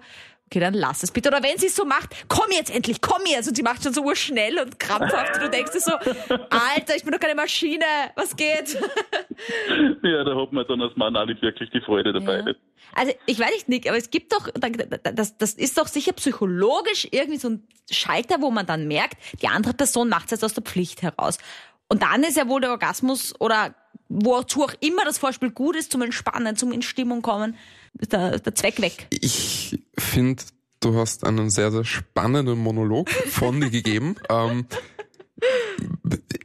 okay, 0.48 0.60
dann 0.60 0.74
lass 0.74 1.04
es 1.04 1.12
bitte. 1.12 1.30
Oder 1.30 1.44
wenn 1.44 1.58
sie 1.58 1.68
es 1.68 1.76
so 1.76 1.86
macht, 1.86 2.16
komm 2.28 2.52
jetzt 2.52 2.74
endlich, 2.74 3.02
komm 3.02 3.22
jetzt. 3.26 3.48
Und 3.48 3.56
sie 3.56 3.64
macht 3.64 3.84
schon 3.84 3.94
so 3.94 4.16
schnell 4.16 4.60
und 4.60 4.80
krampfhaft 4.80 5.36
und 5.36 5.44
du 5.44 5.50
denkst 5.50 5.74
dir 5.74 5.80
so, 5.80 5.92
Alter, 5.92 6.96
ich 6.96 7.04
bin 7.04 7.12
doch 7.12 7.20
keine 7.20 7.36
Maschine, 7.36 7.86
was 8.16 8.36
geht? 8.36 8.74
ja, 10.04 10.24
da 10.24 10.36
hat 10.36 10.52
man 10.52 10.66
dann 10.68 10.82
als 10.82 10.96
Mann 10.96 11.16
auch 11.16 11.26
nicht 11.26 11.42
wirklich 11.42 11.70
die 11.72 11.82
Freude 11.82 12.14
dabei. 12.14 12.40
Ja. 12.40 12.54
Also 12.96 13.14
ich 13.26 13.40
weiß 13.40 13.52
nicht, 13.52 13.70
Nick, 13.70 13.88
aber 13.88 13.98
es 13.98 14.10
gibt 14.10 14.34
doch, 14.34 14.50
das, 15.14 15.38
das 15.38 15.54
ist 15.54 15.78
doch 15.78 15.88
sicher 15.88 16.14
psychologisch 16.14 17.08
irgendwie 17.12 17.38
so 17.38 17.50
ein 17.50 17.68
Schalter, 17.92 18.42
wo 18.42 18.50
man 18.50 18.66
dann 18.66 18.88
merkt, 18.88 19.18
die 19.42 19.48
andere 19.48 19.74
Person 19.74 20.10
macht 20.10 20.26
es 20.26 20.32
jetzt 20.32 20.44
aus 20.44 20.54
der 20.54 20.64
Pflicht 20.64 21.02
heraus. 21.02 21.38
Und 21.90 22.02
dann 22.02 22.24
ist 22.24 22.38
ja 22.38 22.48
wohl 22.48 22.62
der 22.62 22.72
Orgasmus 22.72 23.34
oder 23.40 23.76
wozu 24.10 24.64
auch 24.64 24.74
immer 24.80 25.04
das 25.04 25.18
Vorspiel 25.18 25.52
gut 25.52 25.76
ist, 25.76 25.92
zum 25.92 26.02
Entspannen, 26.02 26.56
zum 26.56 26.72
in 26.72 26.82
Stimmung 26.82 27.22
kommen, 27.22 27.58
ist 28.00 28.14
der, 28.14 28.40
der 28.40 28.56
Zweck 28.56 28.82
weg. 28.82 29.08
Ich 29.10 29.80
finde, 29.98 30.44
du 30.80 30.96
hast 30.96 31.26
einen 31.26 31.50
sehr, 31.50 31.72
sehr 31.72 31.86
spannenden 31.86 32.60
Monolog 32.60 33.10
von 33.10 33.62
dir 33.62 33.70
gegeben. 33.70 34.16
Ähm, 34.30 34.68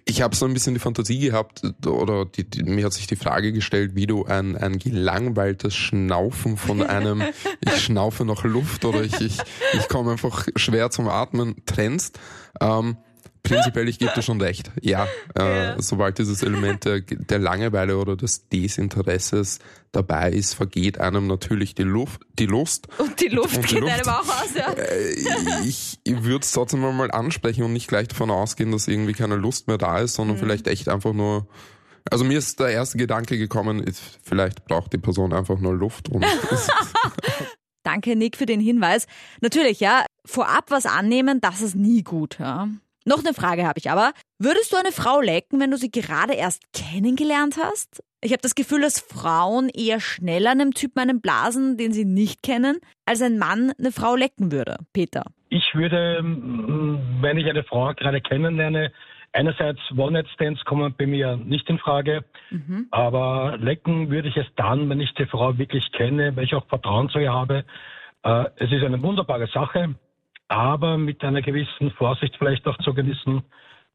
ich 0.04 0.21
habe 0.21 0.37
so 0.37 0.44
ein 0.44 0.52
bisschen 0.52 0.75
die 0.75 0.80
Fantasie 0.80 1.18
gehabt 1.18 1.62
oder 1.87 2.26
die, 2.26 2.49
die, 2.49 2.62
mir 2.64 2.85
hat 2.85 2.92
sich 2.92 3.06
die 3.06 3.16
Frage 3.16 3.52
gestellt, 3.52 3.94
wie 3.94 4.06
du 4.06 4.26
ein, 4.26 4.56
ein 4.56 4.78
gelangweiltes 4.78 5.75
Schnaufen 5.75 6.59
von 6.59 6.82
einem 6.82 7.23
ich 7.61 7.82
schnaufe 7.82 8.26
nach 8.26 8.44
Luft 8.44 8.85
oder 8.85 9.02
ich, 9.02 9.18
ich, 9.21 9.38
ich 9.73 9.88
komme 9.88 10.12
einfach 10.12 10.47
schwer 10.56 10.90
zum 10.90 11.09
Atmen 11.09 11.56
trennst. 11.64 12.18
Ähm, 12.61 12.99
prinzipiell, 13.42 13.88
ich 13.88 13.99
gebe 13.99 14.12
dir 14.14 14.22
schon 14.22 14.40
recht. 14.40 14.70
Ja, 14.80 15.06
äh, 15.34 15.75
sobald 15.78 16.18
dieses 16.18 16.42
Element 16.42 16.84
der, 16.84 17.00
der 17.00 17.38
Langeweile 17.38 17.99
oder 17.99 18.16
des 18.16 18.49
Desinteresses 18.49 19.58
dabei 19.92 20.30
ist, 20.30 20.54
vergeht 20.54 20.99
einem 20.99 21.26
natürlich 21.26 21.75
die 21.75 21.82
Luft, 21.82 22.22
die 22.38 22.46
Lust. 22.46 22.88
Und 22.99 23.20
die 23.20 23.28
Luft 23.28 23.56
und 23.56 23.70
die 23.70 23.75
geht 23.75 23.82
Luft. 23.82 23.92
einem 23.92 24.08
auch 24.08 24.28
aus, 24.28 24.54
ja. 24.54 24.72
Äh, 24.72 25.64
ich 25.64 25.99
würde 26.06 26.44
es 26.44 26.52
trotzdem 26.52 26.80
mal 26.80 27.11
ansprechen 27.11 27.64
und 27.64 27.72
nicht 27.72 27.88
gleich 27.88 28.08
davon 28.08 28.30
ausgehen, 28.30 28.72
dass 28.72 28.88
irgendwie 28.88 29.12
keine 29.12 29.37
Lust 29.37 29.68
mehr 29.68 29.78
da 29.78 29.99
ist, 29.99 30.14
sondern 30.14 30.37
mhm. 30.37 30.40
vielleicht 30.40 30.66
echt 30.66 30.88
einfach 30.88 31.12
nur 31.12 31.46
also 32.11 32.25
mir 32.25 32.38
ist 32.38 32.58
der 32.58 32.70
erste 32.70 32.99
Gedanke 32.99 33.38
gekommen, 33.38 33.80
ist, 33.80 34.02
vielleicht 34.22 34.64
braucht 34.64 34.92
die 34.92 34.99
Person 34.99 35.32
einfach 35.32 35.58
nur 35.58 35.75
Luft. 35.75 36.08
Und 36.08 36.25
Danke, 37.84 38.16
Nick, 38.16 38.37
für 38.37 38.46
den 38.46 38.61
Hinweis. 38.61 39.06
Natürlich, 39.40 39.80
ja, 39.80 40.04
vorab 40.25 40.70
was 40.70 40.87
annehmen, 40.87 41.40
das 41.40 41.61
ist 41.61 41.75
nie 41.75 42.02
gut. 42.02 42.38
Ja. 42.38 42.68
Noch 43.04 43.25
eine 43.25 43.35
Frage 43.35 43.66
habe 43.66 43.78
ich 43.78 43.90
aber. 43.90 44.12
Würdest 44.38 44.73
du 44.73 44.76
eine 44.76 44.92
Frau 44.92 45.21
lecken, 45.21 45.61
wenn 45.61 45.71
du 45.71 45.76
sie 45.76 45.90
gerade 45.90 46.35
erst 46.35 46.62
kennengelernt 46.73 47.56
hast? 47.62 48.02
Ich 48.25 48.32
habe 48.32 48.42
das 48.42 48.54
Gefühl, 48.54 48.82
dass 48.82 49.00
Frauen 49.00 49.68
eher 49.68 49.99
schneller 49.99 50.50
einem 50.50 50.73
Typen 50.75 51.00
einen 51.00 51.21
blasen, 51.21 51.76
den 51.76 51.92
sie 51.92 52.04
nicht 52.04 52.42
kennen, 52.42 52.78
als 53.04 53.21
ein 53.21 53.38
Mann 53.38 53.73
eine 53.78 53.90
Frau 53.90 54.14
lecken 54.14 54.52
würde. 54.52 54.76
Peter. 54.92 55.25
Ich 55.49 55.75
würde, 55.75 56.23
mm, 56.23 57.21
wenn 57.21 57.37
ich 57.37 57.47
eine 57.50 57.64
Frau 57.64 57.92
gerade 57.94 58.21
kennenlerne, 58.21 58.92
einerseits 59.32 59.80
One-Night-Stands 59.97 60.64
kommen 60.64 60.94
bei 60.97 61.06
mir 61.06 61.37
nicht 61.37 61.68
in 61.68 61.78
Frage, 61.78 62.25
mhm. 62.50 62.87
aber 62.90 63.56
lecken 63.59 64.11
würde 64.11 64.28
ich 64.28 64.37
es 64.37 64.47
dann, 64.56 64.88
wenn 64.88 65.00
ich 65.00 65.12
die 65.14 65.26
Frau 65.26 65.59
wirklich 65.59 65.90
kenne, 65.92 66.37
weil 66.37 66.44
ich 66.44 66.54
auch 66.54 66.66
Vertrauen 66.68 67.09
zu 67.09 67.18
ihr 67.18 67.32
habe. 67.32 67.64
Äh, 68.23 68.44
es 68.56 68.71
ist 68.71 68.85
eine 68.85 69.02
wunderbare 69.02 69.49
Sache 69.49 69.94
aber 70.52 70.99
mit 70.99 71.25
einer 71.25 71.42
gewissen 71.42 71.90
Vorsicht 71.92 72.37
vielleicht 72.38 72.66
auch 72.66 72.76
zu 72.78 72.94
genießen, 72.94 73.42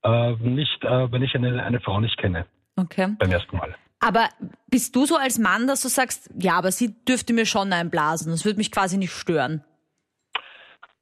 äh, 0.03 0.31
nicht, 0.33 0.83
äh, 0.83 1.11
wenn 1.11 1.21
ich 1.21 1.35
eine, 1.35 1.63
eine 1.63 1.79
Frau 1.79 1.99
nicht 1.99 2.17
kenne. 2.17 2.45
Okay. 2.75 3.15
Beim 3.19 3.31
ersten 3.31 3.57
Mal. 3.57 3.75
Aber 3.99 4.29
bist 4.69 4.95
du 4.95 5.05
so 5.05 5.15
als 5.15 5.39
Mann, 5.39 5.67
dass 5.67 5.81
du 5.81 5.87
sagst, 5.87 6.31
ja, 6.37 6.57
aber 6.57 6.71
sie 6.71 6.93
dürfte 7.05 7.33
mir 7.33 7.45
schon 7.45 7.73
einblasen, 7.73 8.31
das 8.31 8.45
würde 8.45 8.57
mich 8.57 8.71
quasi 8.71 8.97
nicht 8.97 9.11
stören? 9.11 9.63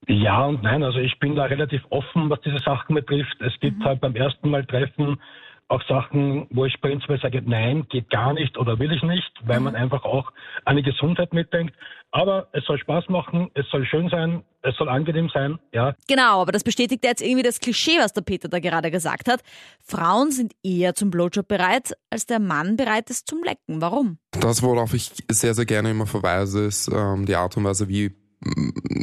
Ja 0.07 0.45
und 0.45 0.61
nein, 0.61 0.83
also 0.83 0.99
ich 0.99 1.17
bin 1.19 1.35
da 1.35 1.45
relativ 1.45 1.81
offen, 1.89 2.29
was 2.29 2.39
diese 2.41 2.59
Sachen 2.59 2.95
betrifft. 2.95 3.41
Es 3.41 3.59
gibt 3.59 3.79
mhm. 3.79 3.85
halt 3.85 4.01
beim 4.01 4.15
ersten 4.15 4.49
Mal 4.49 4.65
Treffen 4.65 5.19
auch 5.67 5.81
Sachen, 5.87 6.47
wo 6.51 6.65
ich 6.65 6.79
prinzipiell 6.79 7.19
sage, 7.19 7.41
nein, 7.43 7.87
geht 7.89 8.09
gar 8.09 8.33
nicht 8.33 8.57
oder 8.57 8.77
will 8.77 8.91
ich 8.91 9.01
nicht, 9.01 9.31
weil 9.45 9.59
man 9.59 9.73
mhm. 9.73 9.79
einfach 9.79 10.03
auch 10.03 10.31
an 10.63 10.75
die 10.75 10.83
Gesundheit 10.83 11.33
mitdenkt. 11.33 11.73
Aber 12.11 12.47
es 12.53 12.63
soll 12.65 12.77
Spaß 12.77 13.09
machen, 13.09 13.49
es 13.55 13.65
soll 13.71 13.85
schön 13.85 14.07
sein, 14.09 14.43
es 14.61 14.75
soll 14.77 14.87
angenehm 14.87 15.29
sein, 15.33 15.59
ja. 15.73 15.95
Genau, 16.07 16.41
aber 16.41 16.51
das 16.51 16.63
bestätigt 16.63 17.03
jetzt 17.03 17.21
irgendwie 17.21 17.43
das 17.43 17.59
Klischee, 17.59 17.99
was 17.99 18.13
der 18.13 18.21
Peter 18.21 18.47
da 18.47 18.59
gerade 18.59 18.89
gesagt 18.89 19.27
hat. 19.27 19.41
Frauen 19.83 20.31
sind 20.31 20.53
eher 20.63 20.93
zum 20.95 21.09
Blowjob 21.09 21.47
bereit, 21.47 21.93
als 22.09 22.25
der 22.25 22.39
Mann 22.39 22.77
bereit 22.77 23.09
ist 23.09 23.27
zum 23.27 23.43
Lecken. 23.43 23.81
Warum? 23.81 24.19
Das, 24.31 24.63
worauf 24.63 24.93
ich 24.93 25.11
sehr, 25.29 25.55
sehr 25.55 25.65
gerne 25.65 25.91
immer 25.91 26.05
verweise, 26.05 26.65
ist 26.65 26.87
ähm, 26.87 27.25
die 27.25 27.35
Art 27.35 27.57
und 27.57 27.65
Weise, 27.65 27.89
wie 27.89 28.11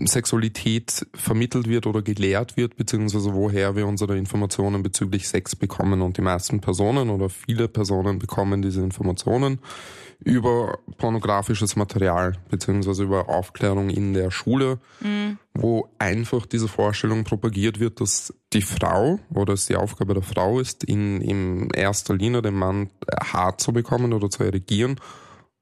Sexualität 0.05 1.07
vermittelt 1.15 1.69
wird 1.69 1.87
oder 1.87 2.03
gelehrt 2.03 2.57
wird, 2.57 2.77
beziehungsweise 2.77 3.35
woher 3.35 3.75
wir 3.75 3.87
unsere 3.87 4.17
Informationen 4.17 4.83
bezüglich 4.83 5.29
Sex 5.29 5.57
bekommen. 5.57 6.01
Und 6.01 6.17
die 6.17 6.23
meisten 6.23 6.61
Personen 6.61 7.11
oder 7.11 7.29
viele 7.29 7.69
Personen 7.69 8.19
bekommen 8.19 8.63
diese 8.63 8.83
Informationen 8.83 9.59
über 10.25 10.79
pornografisches 10.99 11.75
Material, 11.75 12.35
beziehungsweise 12.49 13.03
über 13.03 13.29
Aufklärung 13.29 13.91
in 13.91 14.15
der 14.15 14.31
Schule, 14.31 14.79
mhm. 15.01 15.39
wo 15.55 15.89
einfach 15.99 16.47
diese 16.47 16.69
Vorstellung 16.69 17.25
propagiert 17.25 17.81
wird, 17.81 18.01
dass 18.01 18.33
die 18.53 18.63
Frau 18.63 19.19
oder 19.35 19.55
es 19.55 19.67
die 19.67 19.75
Aufgabe 19.77 20.15
der 20.15 20.23
Frau 20.23 20.61
ist, 20.61 20.85
in, 20.85 21.21
in 21.21 21.71
erster 21.71 22.15
Linie 22.15 22.43
den 22.43 22.55
Mann 22.55 22.91
hart 23.21 23.61
zu 23.61 23.73
bekommen 23.73 24.13
oder 24.13 24.31
zu 24.31 24.45
erregieren, 24.45 25.01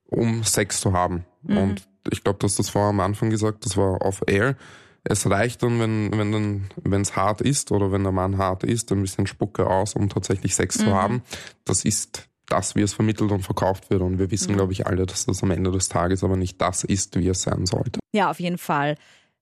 um 0.04 0.44
Sex 0.44 0.80
zu 0.80 0.92
haben. 0.92 1.25
Mhm. 1.42 1.56
Und 1.56 1.89
ich 2.11 2.23
glaube, 2.25 2.38
dass 2.38 2.57
das 2.57 2.71
vorher 2.71 2.90
am 2.90 3.00
Anfang 3.00 3.30
gesagt, 3.30 3.64
das 3.64 3.76
war 3.76 4.02
off-air. 4.02 4.57
Es 5.04 5.28
reicht 5.28 5.62
dann, 5.62 5.80
wenn 5.80 6.11
wenn 6.16 6.33
dann 6.33 6.71
wenn 6.83 7.00
es 7.00 7.16
hart 7.16 7.40
ist 7.40 7.73
oder 7.73 7.90
wenn 7.90 8.02
der 8.02 8.12
Mann 8.12 8.38
hart 8.38 8.64
ist, 8.64 8.92
ein 8.92 9.00
bisschen 9.00 9.26
Spucke 9.26 9.66
aus, 9.66 9.95
um 9.95 10.09
tatsächlich 10.09 10.54
Sex 10.54 10.78
mhm. 10.78 10.85
zu 10.85 10.95
haben. 10.95 11.23
Das 11.64 11.85
ist 11.85 12.28
das, 12.50 12.75
wie 12.75 12.83
es 12.83 12.92
vermittelt 12.92 13.30
und 13.30 13.42
verkauft 13.42 13.90
wird. 13.90 14.02
Und 14.02 14.19
wir 14.19 14.30
wissen, 14.30 14.52
mhm. 14.52 14.57
glaube 14.57 14.73
ich, 14.73 14.87
alle, 14.87 15.07
dass 15.07 15.25
das 15.25 15.42
am 15.42 15.50
Ende 15.50 15.71
des 15.71 15.88
Tages 15.88 16.23
aber 16.25 16.37
nicht 16.37 16.61
das 16.61 16.85
ist, 16.85 17.19
wie 17.19 17.28
es 17.28 17.42
sein 17.42 17.64
sollte. 17.66 18.00
Ja, 18.12 18.30
auf 18.30 18.40
jeden 18.40 18.59
Fall. 18.59 18.97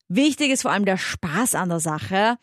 Wichtig 0.08 0.50
ist 0.50 0.62
vor 0.62 0.70
allem 0.70 0.84
der 0.84 0.96
Spaß 0.96 1.54
an 1.54 1.68
der 1.70 1.80
Sache. 1.80 2.36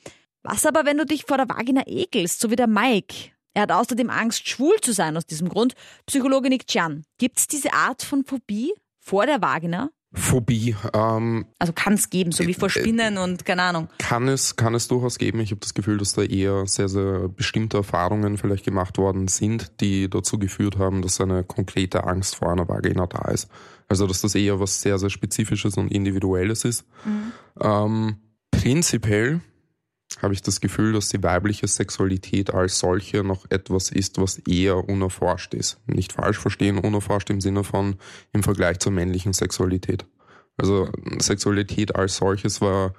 Was 0.43 0.65
aber, 0.65 0.85
wenn 0.85 0.97
du 0.97 1.05
dich 1.05 1.25
vor 1.25 1.37
der 1.37 1.49
Vagina 1.49 1.83
ekelst, 1.87 2.39
so 2.39 2.51
wie 2.51 2.55
der 2.55 2.67
Mike? 2.67 3.31
Er 3.55 3.63
hat 3.63 3.71
außerdem 3.71 4.09
Angst, 4.09 4.47
schwul 4.47 4.75
zu 4.81 4.91
sein 4.91 5.15
aus 5.17 5.25
diesem 5.25 5.49
Grund. 5.49 5.73
Psychologe 6.05 6.49
Nick 6.49 6.67
Chan. 6.67 7.05
Gibt 7.17 7.39
es 7.39 7.47
diese 7.47 7.73
Art 7.73 8.03
von 8.03 8.25
Phobie 8.25 8.73
vor 8.99 9.25
der 9.25 9.41
Vagina? 9.41 9.89
Phobie. 10.15 10.75
Ähm, 10.93 11.45
also 11.59 11.73
kann 11.73 11.93
es 11.93 12.09
geben, 12.09 12.31
so 12.31 12.45
wie 12.47 12.53
vor 12.53 12.67
äh, 12.69 12.71
Spinnen 12.71 13.17
äh, 13.17 13.19
und 13.19 13.45
keine 13.45 13.63
Ahnung. 13.63 13.89
Kann 13.97 14.27
es, 14.27 14.55
kann 14.55 14.73
es 14.73 14.87
durchaus 14.87 15.17
geben. 15.17 15.39
Ich 15.41 15.51
habe 15.51 15.59
das 15.59 15.73
Gefühl, 15.73 15.97
dass 15.97 16.13
da 16.13 16.23
eher 16.23 16.65
sehr, 16.65 16.87
sehr 16.87 17.29
bestimmte 17.29 17.77
Erfahrungen 17.77 18.37
vielleicht 18.37 18.65
gemacht 18.65 18.97
worden 18.97 19.27
sind, 19.27 19.81
die 19.81 20.09
dazu 20.09 20.39
geführt 20.39 20.77
haben, 20.77 21.01
dass 21.01 21.21
eine 21.21 21.43
konkrete 21.43 22.05
Angst 22.05 22.35
vor 22.35 22.51
einer 22.51 22.67
Vagina 22.67 23.05
da 23.07 23.29
ist. 23.29 23.49
Also 23.87 24.07
dass 24.07 24.21
das 24.21 24.33
eher 24.35 24.59
was 24.59 24.81
sehr, 24.81 24.97
sehr 24.97 25.09
Spezifisches 25.09 25.77
und 25.77 25.91
Individuelles 25.91 26.65
ist. 26.65 26.85
Mhm. 27.05 27.31
Ähm, 27.61 28.15
prinzipiell 28.51 29.41
habe 30.21 30.33
ich 30.33 30.41
das 30.41 30.61
Gefühl, 30.61 30.93
dass 30.93 31.09
die 31.09 31.21
weibliche 31.21 31.67
Sexualität 31.67 32.53
als 32.53 32.79
solche 32.79 33.23
noch 33.23 33.45
etwas 33.49 33.91
ist, 33.91 34.19
was 34.19 34.37
eher 34.39 34.87
unerforscht 34.87 35.53
ist. 35.53 35.79
Nicht 35.87 36.13
falsch 36.13 36.37
verstehen, 36.37 36.77
unerforscht 36.77 37.29
im 37.29 37.41
Sinne 37.41 37.63
von 37.63 37.95
im 38.31 38.43
Vergleich 38.43 38.79
zur 38.79 38.91
männlichen 38.91 39.33
Sexualität. 39.33 40.05
Also 40.57 40.89
Sexualität 41.19 41.95
als 41.95 42.17
solches 42.17 42.61
war 42.61 42.93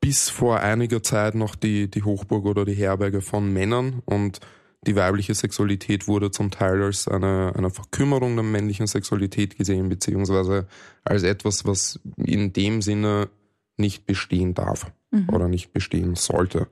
bis 0.00 0.30
vor 0.30 0.60
einiger 0.60 1.02
Zeit 1.02 1.34
noch 1.34 1.54
die, 1.54 1.90
die 1.90 2.02
Hochburg 2.02 2.46
oder 2.46 2.64
die 2.64 2.74
Herberge 2.74 3.20
von 3.20 3.52
Männern 3.52 4.02
und 4.04 4.40
die 4.84 4.96
weibliche 4.96 5.34
Sexualität 5.34 6.08
wurde 6.08 6.32
zum 6.32 6.50
Teil 6.50 6.82
als 6.82 7.06
eine, 7.06 7.52
eine 7.54 7.70
Verkümmerung 7.70 8.34
der 8.34 8.42
männlichen 8.42 8.88
Sexualität 8.88 9.56
gesehen, 9.56 9.88
beziehungsweise 9.88 10.66
als 11.04 11.22
etwas, 11.22 11.64
was 11.64 12.00
in 12.16 12.52
dem 12.52 12.82
Sinne 12.82 13.28
nicht 13.76 14.06
bestehen 14.06 14.54
darf 14.54 14.90
mhm. 15.12 15.28
oder 15.30 15.46
nicht 15.46 15.72
bestehen 15.72 16.16
sollte. 16.16 16.66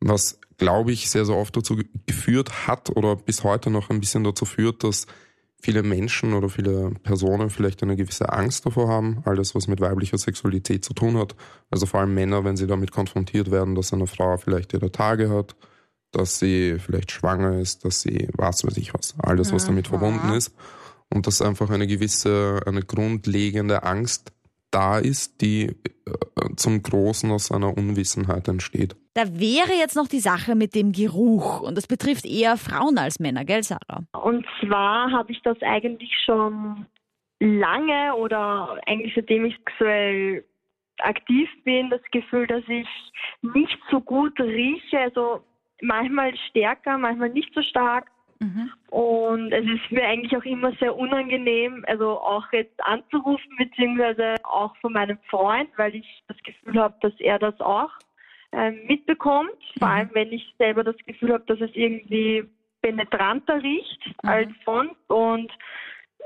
Was, 0.00 0.40
glaube 0.56 0.92
ich, 0.92 1.10
sehr, 1.10 1.26
sehr 1.26 1.36
oft 1.36 1.56
dazu 1.56 1.76
geführt 2.06 2.66
hat 2.66 2.96
oder 2.96 3.16
bis 3.16 3.44
heute 3.44 3.70
noch 3.70 3.90
ein 3.90 4.00
bisschen 4.00 4.24
dazu 4.24 4.46
führt, 4.46 4.82
dass 4.84 5.06
viele 5.60 5.82
Menschen 5.82 6.32
oder 6.34 6.48
viele 6.48 6.92
Personen 7.02 7.50
vielleicht 7.50 7.82
eine 7.82 7.96
gewisse 7.96 8.32
Angst 8.32 8.66
davor 8.66 8.88
haben, 8.88 9.22
alles 9.24 9.54
was 9.54 9.68
mit 9.68 9.80
weiblicher 9.80 10.18
Sexualität 10.18 10.84
zu 10.84 10.94
tun 10.94 11.18
hat. 11.18 11.34
Also 11.70 11.86
vor 11.86 12.00
allem 12.00 12.14
Männer, 12.14 12.44
wenn 12.44 12.56
sie 12.56 12.66
damit 12.66 12.92
konfrontiert 12.92 13.50
werden, 13.50 13.74
dass 13.74 13.92
eine 13.92 14.06
Frau 14.06 14.36
vielleicht 14.36 14.72
ihre 14.74 14.92
Tage 14.92 15.30
hat, 15.30 15.56
dass 16.12 16.38
sie 16.38 16.78
vielleicht 16.78 17.10
schwanger 17.10 17.58
ist, 17.58 17.84
dass 17.84 18.00
sie 18.00 18.28
was 18.34 18.64
weiß 18.64 18.76
ich 18.76 18.94
was, 18.94 19.14
alles 19.18 19.52
was 19.52 19.66
damit 19.66 19.88
verbunden 19.88 20.32
ist. 20.32 20.54
Und 21.12 21.26
dass 21.26 21.40
einfach 21.40 21.70
eine 21.70 21.86
gewisse, 21.86 22.60
eine 22.66 22.82
grundlegende 22.82 23.84
Angst 23.84 24.32
da 24.76 24.98
ist, 24.98 25.40
die 25.40 25.68
äh, 25.68 26.54
zum 26.56 26.82
Großen 26.82 27.30
aus 27.30 27.50
einer 27.50 27.76
Unwissenheit 27.76 28.46
entsteht. 28.46 28.94
Da 29.14 29.22
wäre 29.40 29.72
jetzt 29.78 29.96
noch 29.96 30.06
die 30.06 30.20
Sache 30.20 30.54
mit 30.54 30.74
dem 30.74 30.92
Geruch 30.92 31.62
und 31.62 31.78
das 31.78 31.86
betrifft 31.86 32.26
eher 32.26 32.58
Frauen 32.58 32.98
als 32.98 33.18
Männer, 33.18 33.46
gell 33.46 33.62
Sarah? 33.62 34.02
Und 34.12 34.44
zwar 34.60 35.10
habe 35.10 35.32
ich 35.32 35.40
das 35.42 35.56
eigentlich 35.62 36.12
schon 36.26 36.84
lange 37.40 38.14
oder 38.16 38.78
eigentlich 38.86 39.14
seitdem 39.14 39.46
ich 39.46 39.56
sexuell 39.56 40.44
aktiv 40.98 41.48
bin, 41.64 41.88
das 41.88 42.02
Gefühl, 42.12 42.46
dass 42.46 42.64
ich 42.68 42.88
nicht 43.40 43.78
so 43.90 44.00
gut 44.00 44.38
rieche, 44.38 44.98
also 44.98 45.42
manchmal 45.80 46.36
stärker, 46.50 46.98
manchmal 46.98 47.30
nicht 47.30 47.52
so 47.54 47.62
stark. 47.62 48.08
Mhm. 48.38 48.70
Und 48.90 49.52
es 49.52 49.64
ist 49.64 49.90
mir 49.90 50.04
eigentlich 50.04 50.36
auch 50.36 50.44
immer 50.44 50.72
sehr 50.72 50.96
unangenehm, 50.96 51.84
also 51.86 52.20
auch 52.20 52.50
jetzt 52.52 52.78
anzurufen, 52.84 53.50
beziehungsweise 53.58 54.34
auch 54.44 54.76
von 54.78 54.92
meinem 54.92 55.18
Freund, 55.28 55.70
weil 55.76 55.94
ich 55.94 56.22
das 56.28 56.36
Gefühl 56.42 56.80
habe, 56.80 56.94
dass 57.00 57.12
er 57.18 57.38
das 57.38 57.58
auch 57.60 57.90
äh, 58.52 58.70
mitbekommt. 58.70 59.50
Vor 59.78 59.88
mhm. 59.88 59.94
allem, 59.94 60.10
wenn 60.12 60.32
ich 60.32 60.54
selber 60.58 60.84
das 60.84 60.96
Gefühl 61.06 61.32
habe, 61.32 61.44
dass 61.46 61.60
es 61.60 61.74
irgendwie 61.74 62.44
penetranter 62.82 63.62
riecht 63.62 64.06
mhm. 64.22 64.28
als 64.28 64.50
sonst. 64.64 65.10
Und 65.10 65.52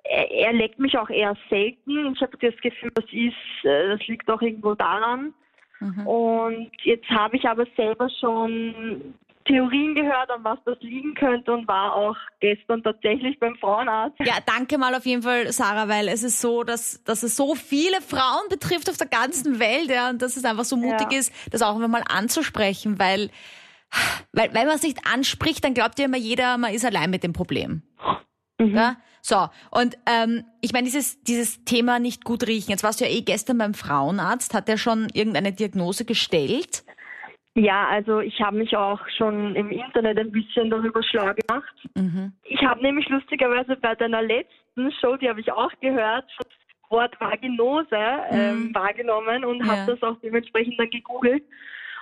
er, 0.05 0.31
er 0.31 0.53
leckt 0.53 0.79
mich 0.79 0.99
auch 0.99 1.11
eher 1.11 1.37
selten. 1.49 2.13
Ich 2.13 2.21
habe 2.21 2.37
das 2.39 2.57
Gefühl, 2.61 2.91
das 2.95 3.07
ist, 3.13 3.65
äh, 3.65 3.89
das 3.89 4.07
liegt 4.07 4.31
auch 4.31 4.43
irgendwo 4.43 4.75
daran. 4.75 5.33
Mhm. 5.81 6.07
Und 6.07 6.71
jetzt 6.83 7.09
habe 7.09 7.37
ich 7.37 7.49
aber 7.49 7.67
selber 7.77 8.09
schon 8.21 9.15
Theorien 9.51 9.95
gehört, 9.95 10.31
an 10.31 10.45
was 10.45 10.59
das 10.65 10.79
liegen 10.81 11.15
könnte 11.15 11.53
und 11.53 11.67
war 11.67 11.95
auch 11.95 12.17
gestern 12.41 12.83
tatsächlich 12.83 13.39
beim 13.41 13.57
Frauenarzt. 13.57 14.17
Ja, 14.21 14.35
danke 14.47 14.79
mal 14.79 14.95
auf 14.95 15.05
jeden 15.05 15.23
Fall, 15.23 15.51
Sarah, 15.53 15.89
weil 15.89 16.09
es 16.09 16.23
ist 16.23 16.41
so, 16.41 16.63
dass, 16.63 17.03
dass 17.05 17.23
es 17.23 17.37
so 17.37 17.55
viele 17.55 18.01
Frauen 18.01 18.49
betrifft 18.49 18.89
auf 18.89 18.97
der 18.97 19.09
ganzen 19.09 19.59
Welt, 19.59 19.91
ja, 19.91 20.11
und 20.11 20.23
dass 20.23 20.37
es 20.37 20.45
einfach 20.45 20.65
so 20.65 20.77
mutig 20.77 21.13
Ja. 21.13 21.19
ist, 21.19 21.33
das 21.51 21.63
auch 21.63 21.77
mal 21.79 22.05
anzusprechen, 22.09 22.99
weil, 22.99 23.31
weil, 24.33 24.55
wenn 24.55 24.67
man 24.67 24.77
es 24.77 24.83
nicht 24.83 24.99
anspricht, 25.13 25.65
dann 25.65 25.75
glaubt 25.75 25.99
ja 25.99 26.05
immer 26.05 26.17
jeder, 26.17 26.57
man 26.57 26.73
ist 26.73 26.85
allein 26.85 27.11
mit 27.11 27.25
dem 27.25 27.33
Problem. 27.33 27.83
Ja? 28.61 28.97
So, 29.23 29.49
und 29.71 29.99
ähm, 30.07 30.45
ich 30.61 30.73
meine, 30.73 30.85
dieses, 30.85 31.23
dieses 31.23 31.65
Thema 31.65 31.99
nicht 31.99 32.25
gut 32.25 32.47
riechen, 32.47 32.71
jetzt 32.71 32.83
warst 32.83 33.01
du 33.01 33.05
ja 33.05 33.11
eh 33.11 33.23
gestern 33.23 33.59
beim 33.59 33.75
Frauenarzt, 33.75 34.55
hat 34.55 34.69
der 34.69 34.77
schon 34.77 35.09
irgendeine 35.13 35.53
Diagnose 35.53 36.05
gestellt? 36.05 36.85
Ja, 37.57 37.89
also 37.89 38.21
ich 38.21 38.41
habe 38.41 38.59
mich 38.59 38.77
auch 38.77 39.01
schon 39.17 39.57
im 39.57 39.71
Internet 39.71 40.19
ein 40.19 40.31
bisschen 40.31 40.71
darüber 40.71 41.03
schlau 41.03 41.33
gemacht. 41.35 41.75
Mhm. 41.97 42.33
Ich 42.45 42.63
habe 42.65 42.81
nämlich 42.81 43.09
lustigerweise 43.09 43.77
bei 43.77 43.95
deiner 43.97 44.23
letzten 44.23 44.93
Show, 45.01 45.17
die 45.17 45.29
habe 45.29 45.41
ich 45.41 45.51
auch 45.51 45.73
gehört, 45.81 46.27
das 46.39 46.91
Wort 46.91 47.21
Vaginose 47.21 47.89
ähm, 48.31 48.69
Mhm. 48.69 48.75
wahrgenommen 48.75 49.45
und 49.45 49.61
Ja. 49.61 49.67
habe 49.67 49.93
das 49.93 50.03
auch 50.03 50.17
dementsprechend 50.21 50.79
dann 50.79 50.91
gegoogelt 50.91 51.43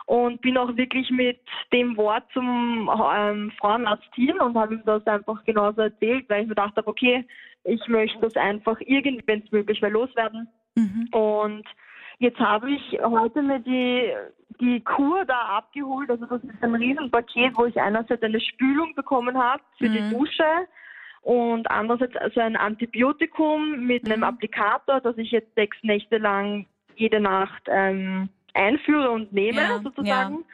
und 0.06 0.40
bin 0.42 0.56
auch 0.58 0.74
wirklich 0.76 1.10
mit 1.10 1.40
dem 1.72 1.96
Wort 1.96 2.24
zum 2.32 2.90
ähm, 3.16 3.50
Frauenarzt 3.58 4.14
hin 4.14 4.38
und 4.40 4.56
habe 4.56 4.74
ihm 4.74 4.82
das 4.84 5.06
einfach 5.06 5.42
genauso 5.44 5.82
erzählt, 5.82 6.28
weil 6.28 6.42
ich 6.42 6.48
mir 6.48 6.54
gedacht 6.54 6.76
habe, 6.76 6.88
okay, 6.88 7.26
ich 7.64 7.86
möchte 7.88 8.18
das 8.20 8.36
einfach 8.36 8.78
irgendwie, 8.80 9.22
wenn 9.26 9.42
es 9.42 9.52
möglich 9.52 9.80
wäre, 9.80 9.92
loswerden. 9.92 10.48
Mhm. 10.76 11.08
Und 11.12 11.64
jetzt 12.18 12.38
habe 12.38 12.70
ich 12.70 12.98
heute 13.02 13.42
mir 13.42 13.60
die, 13.60 14.12
die 14.60 14.80
Kur 14.80 15.24
da 15.24 15.40
abgeholt. 15.58 16.10
Also 16.10 16.26
das 16.26 16.42
ist 16.42 16.62
ein 16.62 16.74
Riesenpaket, 16.74 17.56
wo 17.56 17.66
ich 17.66 17.80
einerseits 17.80 18.22
eine 18.22 18.40
Spülung 18.40 18.94
bekommen 18.94 19.36
habe 19.38 19.62
für 19.78 19.88
die 19.88 20.00
Mhm. 20.00 20.10
Dusche 20.10 20.44
und 21.22 21.70
andererseits 21.70 22.16
also 22.16 22.40
ein 22.40 22.56
Antibiotikum 22.56 23.86
mit 23.86 24.04
einem 24.06 24.18
Mhm. 24.20 24.24
Applikator, 24.24 25.00
das 25.00 25.16
ich 25.18 25.30
jetzt 25.30 25.54
sechs 25.54 25.76
Nächte 25.82 26.18
lang 26.18 26.66
jede 26.96 27.20
Nacht 27.20 27.62
ähm, 27.68 28.28
einführe 28.54 29.10
und 29.10 29.32
nehme 29.32 29.60
Ja, 29.60 29.80
sozusagen. 29.82 30.44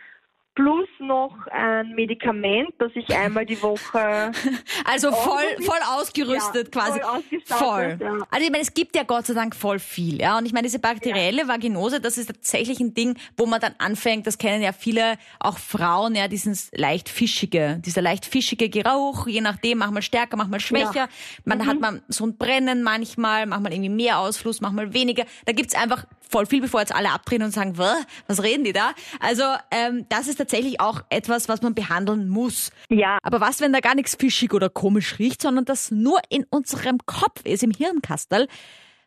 Plus 0.54 0.88
noch 1.00 1.34
ein 1.50 1.94
Medikament, 1.96 2.68
das 2.78 2.92
ich 2.94 3.08
einmal 3.14 3.44
die 3.44 3.60
Woche 3.60 4.30
Also 4.84 5.10
voll, 5.10 5.42
voll 5.64 5.78
ausgerüstet 5.96 6.72
Ja, 6.74 6.80
quasi. 6.82 7.00
voll 7.00 7.58
Voll. 7.58 7.98
ja. 8.00 8.12
Also 8.30 8.44
ich 8.46 8.50
meine, 8.52 8.62
es 8.62 8.72
gibt 8.72 8.94
ja 8.94 9.02
Gott 9.02 9.26
sei 9.26 9.34
Dank 9.34 9.56
voll 9.56 9.80
viel. 9.80 10.20
Ja, 10.20 10.38
und 10.38 10.46
ich 10.46 10.52
meine, 10.52 10.64
diese 10.66 10.78
bakterielle 10.78 11.48
Vaginose, 11.48 12.00
das 12.00 12.18
ist 12.18 12.26
tatsächlich 12.28 12.78
ein 12.78 12.94
Ding, 12.94 13.18
wo 13.36 13.46
man 13.46 13.60
dann 13.60 13.74
anfängt, 13.78 14.26
das 14.28 14.38
kennen 14.38 14.62
ja 14.62 14.72
viele, 14.72 15.18
auch 15.40 15.58
Frauen, 15.58 16.14
ja, 16.14 16.28
dieses 16.28 16.70
leicht 16.72 17.08
fischige, 17.08 17.80
dieser 17.84 18.02
leicht 18.02 18.24
fischige 18.24 18.68
Geruch, 18.68 19.26
je 19.26 19.40
nachdem, 19.40 19.78
manchmal 19.78 20.02
stärker, 20.02 20.36
manchmal 20.36 20.60
schwächer. 20.60 21.08
Man 21.44 21.58
Mhm. 21.58 21.66
hat 21.66 21.80
man 21.80 22.02
so 22.08 22.24
ein 22.26 22.36
Brennen 22.36 22.84
manchmal, 22.84 23.46
manchmal 23.46 23.72
irgendwie 23.72 23.90
mehr 23.90 24.18
Ausfluss, 24.20 24.60
manchmal 24.60 24.94
weniger. 24.94 25.24
Da 25.46 25.52
gibt's 25.52 25.74
einfach 25.74 26.04
voll 26.30 26.46
viel, 26.46 26.60
bevor 26.60 26.80
jetzt 26.80 26.94
alle 26.94 27.10
abdrehen 27.10 27.42
und 27.42 27.52
sagen, 27.52 27.78
"Wä? 27.78 27.84
was 28.26 28.42
reden 28.42 28.64
die 28.64 28.72
da? 28.72 28.92
Also 29.20 29.42
ähm, 29.70 30.06
das 30.08 30.28
ist 30.28 30.36
tatsächlich 30.36 30.80
auch 30.80 31.02
etwas, 31.10 31.48
was 31.48 31.62
man 31.62 31.74
behandeln 31.74 32.28
muss. 32.28 32.70
ja, 32.90 33.18
Aber 33.22 33.40
was, 33.40 33.60
wenn 33.60 33.72
da 33.72 33.80
gar 33.80 33.94
nichts 33.94 34.16
fischig 34.16 34.52
oder 34.52 34.68
komisch 34.68 35.18
riecht, 35.18 35.42
sondern 35.42 35.64
das 35.64 35.90
nur 35.90 36.20
in 36.28 36.44
unserem 36.50 36.98
Kopf 37.06 37.44
ist, 37.44 37.62
im 37.62 37.70
Hirnkastel? 37.70 38.48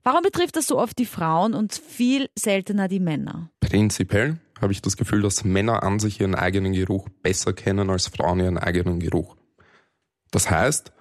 Warum 0.04 0.22
betrifft 0.22 0.56
das 0.56 0.68
so 0.68 0.80
oft 0.80 0.98
die 1.00 1.06
Frauen 1.06 1.54
und 1.54 1.74
viel 1.74 2.30
seltener 2.34 2.88
die 2.88 3.00
Männer? 3.02 3.50
Prinzipiell 3.60 4.38
habe 4.62 4.72
ich 4.72 4.82
das 4.82 4.96
Gefühl, 4.96 5.22
dass 5.22 5.44
Männer 5.44 5.84
an 5.84 6.00
sich 6.00 6.22
ihren 6.22 6.34
eigenen 6.36 6.72
Geruch 6.74 7.10
besser 7.22 7.54
kennen 7.54 7.90
als 7.90 8.08
Frauen 8.08 8.40
ihren 8.40 8.58
eigenen 8.58 9.00
Geruch. 9.00 9.36
Das 10.32 10.50
heißt, 10.50 10.94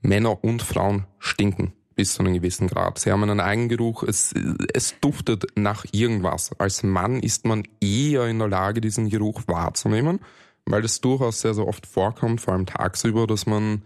Männer 0.00 0.44
und 0.44 0.62
Frauen 0.62 1.06
stinken 1.18 1.72
bis 1.94 2.14
zu 2.14 2.20
einem 2.20 2.34
gewissen 2.34 2.68
Grad. 2.68 2.98
Sie 2.98 3.10
haben 3.10 3.22
einen 3.22 3.40
Eigengeruch, 3.40 4.02
es, 4.02 4.34
es 4.72 4.94
duftet 5.00 5.46
nach 5.56 5.84
irgendwas. 5.92 6.50
Als 6.58 6.82
Mann 6.82 7.20
ist 7.20 7.46
man 7.46 7.64
eher 7.80 8.26
in 8.26 8.38
der 8.38 8.48
Lage, 8.48 8.80
diesen 8.80 9.08
Geruch 9.08 9.42
wahrzunehmen, 9.46 10.20
weil 10.64 10.82
das 10.82 11.00
durchaus 11.00 11.40
sehr, 11.40 11.54
sehr 11.54 11.66
oft 11.66 11.86
vorkommt, 11.86 12.40
vor 12.40 12.54
allem 12.54 12.66
tagsüber, 12.66 13.26
dass 13.26 13.46
man 13.46 13.82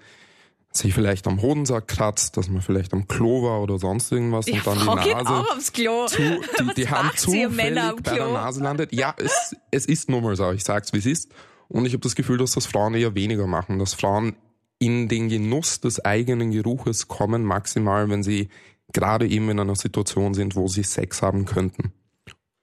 sich 0.76 0.94
vielleicht 0.94 1.26
am 1.26 1.40
Hodensack 1.40 1.88
kratzt, 1.88 2.36
dass 2.36 2.48
man 2.48 2.60
vielleicht 2.60 2.92
am 2.92 3.08
Klo 3.08 3.42
war 3.42 3.62
oder 3.62 3.78
sonst 3.78 4.12
irgendwas 4.12 4.46
und 4.46 4.66
dann 4.66 4.78
die 4.78 5.14
Nase 5.14 5.30
aufs 5.30 5.72
Klo. 5.72 6.06
zu, 6.06 6.18
die, 6.20 6.74
die 6.76 6.88
Hand 6.88 7.26
Männer 7.54 7.90
am 7.90 7.96
zufällig 7.96 8.02
bei 8.02 8.14
der? 8.14 8.28
Nase 8.28 8.62
landet. 8.62 8.92
Ja, 8.92 9.14
es, 9.16 9.56
es 9.70 9.86
ist 9.86 10.10
nun 10.10 10.22
mal 10.22 10.36
so. 10.36 10.52
Ich 10.52 10.64
sag's, 10.64 10.92
wie 10.92 10.98
es 10.98 11.06
ist. 11.06 11.32
Und 11.68 11.86
ich 11.86 11.92
habe 11.92 12.02
das 12.02 12.14
Gefühl, 12.14 12.38
dass 12.38 12.52
das 12.52 12.66
Frauen 12.66 12.94
eher 12.94 13.14
weniger 13.14 13.46
machen. 13.46 13.78
Dass 13.78 13.94
Frauen 13.94 14.36
in 14.78 15.08
den 15.08 15.28
Genuss 15.28 15.80
des 15.80 16.04
eigenen 16.04 16.50
Geruches 16.50 17.08
kommen, 17.08 17.44
maximal, 17.44 18.08
wenn 18.10 18.22
sie 18.22 18.48
gerade 18.92 19.26
eben 19.26 19.48
in 19.50 19.60
einer 19.60 19.74
Situation 19.74 20.34
sind, 20.34 20.56
wo 20.56 20.68
sie 20.68 20.82
Sex 20.82 21.22
haben 21.22 21.44
könnten. 21.44 21.92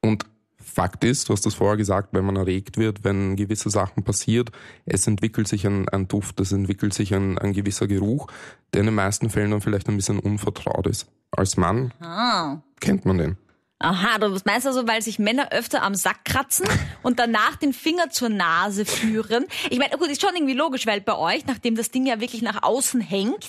Und 0.02 0.26
Fakt 0.58 1.04
ist, 1.04 1.30
du 1.30 1.34
hast 1.34 1.46
das 1.46 1.54
vorher 1.54 1.78
gesagt, 1.78 2.10
wenn 2.14 2.26
man 2.26 2.36
erregt 2.36 2.78
wird, 2.78 3.04
wenn 3.04 3.36
gewisse 3.36 3.70
Sachen 3.70 4.04
passiert, 4.04 4.52
es 4.86 5.06
entwickelt 5.06 5.48
sich 5.48 5.68
ein, 5.68 5.88
ein 5.90 6.08
Duft, 6.08 6.40
es 6.40 6.52
entwickelt 6.52 6.94
sich 6.96 7.14
ein, 7.14 7.38
ein 7.38 7.54
gewisser 7.54 7.86
Geruch, 7.86 8.28
der 8.74 8.80
in 8.82 8.88
den 8.88 8.96
meisten 8.96 9.30
Fällen 9.30 9.52
dann 9.52 9.62
vielleicht 9.62 9.88
ein 9.88 9.96
bisschen 9.98 10.18
unvertraut 10.20 10.88
ist. 10.88 11.08
Als 11.30 11.58
Mann 11.58 11.94
Ah. 12.00 12.62
kennt 12.80 13.06
man 13.06 13.18
den. 13.20 13.38
Aha, 13.84 14.18
du 14.18 14.40
meinst 14.46 14.66
also, 14.66 14.88
weil 14.88 15.02
sich 15.02 15.20
Männer 15.20 15.52
öfter 15.52 15.84
am 15.84 15.94
Sack 15.94 16.24
kratzen 16.24 16.66
und 17.02 17.20
danach 17.20 17.58
den 17.58 17.74
Finger 17.74 18.10
zur 18.10 18.30
Nase 18.30 18.86
führen. 18.86 19.46
Ich 19.70 19.78
meine, 19.78 19.98
gut, 19.98 20.08
ist 20.08 20.22
schon 20.22 20.34
irgendwie 20.34 20.54
logisch, 20.54 20.88
weil 20.88 21.02
bei 21.02 21.18
euch, 21.18 21.46
nachdem 21.48 21.76
das 21.76 21.92
Ding 21.92 22.06
ja 22.06 22.22
wirklich 22.22 22.42
nach 22.42 22.64
außen 22.64 23.02
hängt 23.02 23.46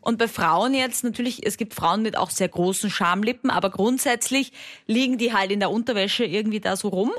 und 0.00 0.18
bei 0.18 0.28
Frauen 0.28 0.74
jetzt 0.74 1.02
natürlich, 1.02 1.44
es 1.44 1.56
gibt 1.56 1.74
Frauen 1.74 2.02
mit 2.02 2.16
auch 2.16 2.30
sehr 2.30 2.48
großen 2.48 2.88
Schamlippen, 2.88 3.50
aber 3.50 3.70
grundsätzlich 3.70 4.52
liegen 4.86 5.18
die 5.18 5.32
halt 5.32 5.50
in 5.50 5.58
der 5.58 5.72
Unterwäsche 5.72 6.24
irgendwie 6.24 6.60
da 6.60 6.76
so 6.76 6.86
rum. 6.86 7.10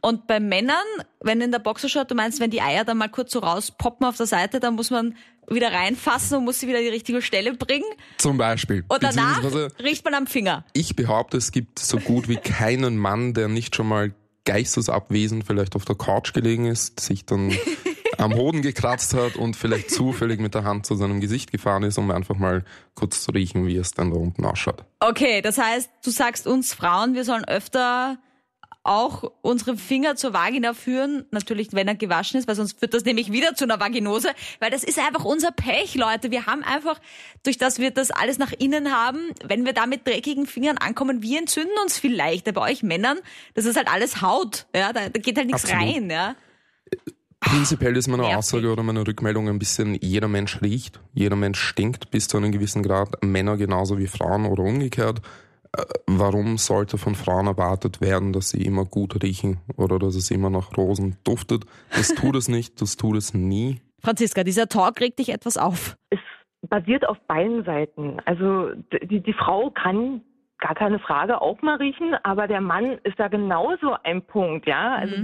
Und 0.00 0.28
bei 0.28 0.38
Männern, 0.38 0.76
wenn 1.18 1.40
in 1.40 1.50
der 1.50 1.58
Boxershort, 1.58 2.08
du 2.08 2.14
meinst, 2.14 2.38
wenn 2.38 2.50
die 2.50 2.62
Eier 2.62 2.84
dann 2.84 2.98
mal 2.98 3.08
kurz 3.08 3.32
so 3.32 3.40
rauspoppen 3.40 4.06
auf 4.06 4.16
der 4.16 4.26
Seite, 4.26 4.60
dann 4.60 4.76
muss 4.76 4.90
man 4.90 5.16
wieder 5.50 5.72
reinfassen 5.72 6.38
und 6.38 6.44
muss 6.44 6.60
sie 6.60 6.68
wieder 6.68 6.78
an 6.78 6.84
die 6.84 6.90
richtige 6.90 7.22
Stelle 7.22 7.54
bringen. 7.54 7.84
Zum 8.18 8.38
Beispiel. 8.38 8.84
Und 8.88 9.02
danach 9.02 9.42
riecht 9.82 10.04
man 10.04 10.14
am 10.14 10.26
Finger. 10.26 10.64
ich 10.72 10.96
behaupte, 10.96 11.36
es 11.36 11.52
gibt 11.52 11.78
so 11.78 11.98
gut 11.98 12.28
wie 12.28 12.36
keinen 12.36 12.96
Mann, 12.96 13.34
der 13.34 13.48
nicht 13.48 13.74
schon 13.74 13.88
mal 13.88 14.14
geistesabwesend 14.44 15.44
vielleicht 15.44 15.76
auf 15.76 15.84
der 15.84 15.96
Couch 15.96 16.32
gelegen 16.32 16.66
ist, 16.66 17.00
sich 17.00 17.26
dann 17.26 17.52
am 18.18 18.34
Hoden 18.34 18.62
gekratzt 18.62 19.14
hat 19.14 19.36
und 19.36 19.56
vielleicht 19.56 19.90
zufällig 19.90 20.40
mit 20.40 20.54
der 20.54 20.64
Hand 20.64 20.86
zu 20.86 20.94
seinem 20.94 21.20
Gesicht 21.20 21.52
gefahren 21.52 21.82
ist, 21.82 21.98
um 21.98 22.10
einfach 22.10 22.36
mal 22.36 22.64
kurz 22.94 23.22
zu 23.22 23.32
riechen, 23.32 23.66
wie 23.66 23.76
es 23.76 23.92
dann 23.92 24.10
da 24.10 24.16
unten 24.16 24.44
ausschaut. 24.44 24.84
Okay, 25.00 25.40
das 25.42 25.58
heißt, 25.58 25.90
du 26.04 26.10
sagst 26.10 26.46
uns 26.46 26.74
Frauen, 26.74 27.14
wir 27.14 27.24
sollen 27.24 27.44
öfter 27.44 28.18
auch 28.82 29.30
unsere 29.42 29.76
Finger 29.76 30.16
zur 30.16 30.32
Vagina 30.32 30.72
führen, 30.72 31.26
natürlich 31.30 31.72
wenn 31.72 31.86
er 31.86 31.94
gewaschen 31.94 32.38
ist, 32.38 32.48
weil 32.48 32.54
sonst 32.54 32.78
führt 32.78 32.94
das 32.94 33.04
nämlich 33.04 33.30
wieder 33.30 33.54
zu 33.54 33.64
einer 33.64 33.78
Vaginose, 33.78 34.30
weil 34.58 34.70
das 34.70 34.84
ist 34.84 34.98
einfach 34.98 35.24
unser 35.24 35.52
Pech, 35.52 35.94
Leute. 35.94 36.30
Wir 36.30 36.46
haben 36.46 36.62
einfach, 36.62 36.98
durch 37.42 37.58
das 37.58 37.78
wir 37.78 37.90
das 37.90 38.10
alles 38.10 38.38
nach 38.38 38.52
innen 38.52 38.90
haben, 38.92 39.18
wenn 39.44 39.66
wir 39.66 39.74
da 39.74 39.86
mit 39.86 40.06
dreckigen 40.06 40.46
Fingern 40.46 40.78
ankommen, 40.78 41.22
wir 41.22 41.38
entzünden 41.38 41.74
uns 41.82 41.98
viel 41.98 42.14
leichter. 42.14 42.52
Bei 42.52 42.70
euch 42.70 42.82
Männern, 42.82 43.18
das 43.54 43.66
ist 43.66 43.76
halt 43.76 43.88
alles 43.88 44.22
Haut, 44.22 44.66
ja, 44.74 44.92
da, 44.92 45.08
da 45.08 45.20
geht 45.20 45.36
halt 45.36 45.46
nichts 45.46 45.64
Absolut. 45.64 45.94
rein, 45.94 46.10
ja. 46.10 46.34
Prinzipiell 47.40 47.96
ist 47.96 48.06
meine. 48.06 48.36
Aussage 48.36 48.70
oder 48.70 48.82
meine 48.82 49.06
Rückmeldung 49.06 49.48
ein 49.48 49.58
bisschen, 49.58 49.94
jeder 49.94 50.28
Mensch 50.28 50.60
riecht, 50.60 51.00
jeder 51.14 51.36
Mensch 51.36 51.58
stinkt 51.58 52.10
bis 52.10 52.28
zu 52.28 52.36
einem 52.36 52.52
gewissen 52.52 52.82
Grad, 52.82 53.24
Männer 53.24 53.56
genauso 53.56 53.98
wie 53.98 54.06
Frauen 54.06 54.44
oder 54.44 54.62
umgekehrt. 54.62 55.22
Äh, 55.76 55.82
Warum 56.06 56.58
sollte 56.58 56.98
von 56.98 57.14
Frauen 57.14 57.46
erwartet 57.46 58.00
werden, 58.00 58.32
dass 58.32 58.50
sie 58.50 58.62
immer 58.64 58.84
gut 58.84 59.22
riechen 59.22 59.58
oder 59.76 59.98
dass 59.98 60.16
es 60.16 60.30
immer 60.30 60.50
nach 60.50 60.76
Rosen 60.76 61.16
duftet? 61.24 61.64
Das 61.90 62.08
tut 62.14 62.36
es 62.36 62.48
nicht, 62.48 62.80
das 62.80 62.96
tut 62.96 63.16
es 63.16 63.32
nie. 63.34 63.80
Franziska, 64.02 64.44
dieser 64.44 64.68
Talk 64.68 65.00
regt 65.00 65.18
dich 65.18 65.28
etwas 65.30 65.56
auf. 65.56 65.96
es 66.10 66.18
basiert 66.68 67.08
auf 67.08 67.18
beiden 67.26 67.64
Seiten. 67.64 68.18
Also 68.26 68.70
d- 68.92 69.06
die, 69.06 69.20
die 69.20 69.32
Frau 69.32 69.70
kann 69.70 70.22
gar 70.58 70.74
keine 70.74 70.98
Frage 70.98 71.40
auch 71.40 71.62
mal 71.62 71.76
riechen, 71.76 72.14
aber 72.22 72.46
der 72.46 72.60
Mann 72.60 72.98
ist 73.04 73.18
da 73.18 73.28
genauso 73.28 73.96
ein 74.04 74.22
Punkt, 74.22 74.66
ja. 74.66 74.94
Also 74.96 75.14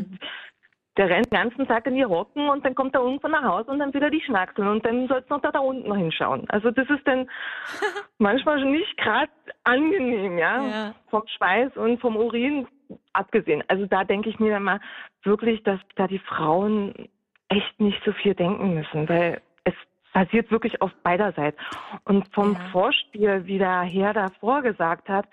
der 0.97 1.11
rennt 1.11 1.31
den 1.31 1.39
ganzen 1.39 1.67
Tag 1.67 1.87
in 1.87 1.95
die 1.95 2.03
Rocken 2.03 2.49
und 2.49 2.65
dann 2.65 2.75
kommt 2.75 2.95
er 2.95 3.03
irgendwann 3.03 3.33
nach 3.33 3.45
Hause 3.45 3.71
und 3.71 3.79
dann 3.79 3.93
wieder 3.93 4.11
die 4.11 4.23
Schnackseln 4.23 4.69
und 4.69 4.85
dann 4.87 5.09
sollst 5.09 5.31
du 5.31 5.35
noch 5.35 5.43
da, 5.43 5.51
da 5.53 5.59
unten 5.59 5.95
hinschauen. 5.95 6.49
Also 6.49 6.71
das 6.71 6.89
ist 6.89 7.07
dann 7.07 7.29
manchmal 8.19 8.59
schon 8.59 8.73
nicht 8.73 8.97
gerade 8.97 9.31
angenehm, 9.65 10.39
ja? 10.39 10.67
Ja. 10.67 10.95
Vom 11.11 11.23
Schweiß 11.27 11.77
und 11.77 12.01
vom 12.01 12.17
Urin 12.17 12.67
abgesehen. 13.13 13.63
Also 13.69 13.87
da 13.87 14.05
denke 14.05 14.31
ich 14.31 14.39
mir 14.39 14.53
dann 14.53 14.63
mal 14.63 14.81
wirklich, 15.23 15.63
dass 15.65 15.81
da 15.97 16.07
die 16.07 16.21
Frauen 16.21 17.09
echt 17.49 17.79
nicht 17.81 18.03
so 18.05 18.13
viel 18.13 18.35
denken 18.35 18.75
müssen, 18.75 19.09
weil 19.09 19.41
es 19.65 19.75
basiert 20.13 20.51
wirklich 20.51 20.81
auf 20.81 20.91
beider 21.03 21.33
Seiten. 21.33 21.59
Und 22.05 22.27
vom 22.35 22.55
Ja. 22.55 22.61
Vorspiel, 22.73 23.47
wie 23.47 23.59
der 23.59 23.83
Herr 23.83 24.15
davor 24.15 24.63
gesagt 24.63 25.09
hat, 25.09 25.27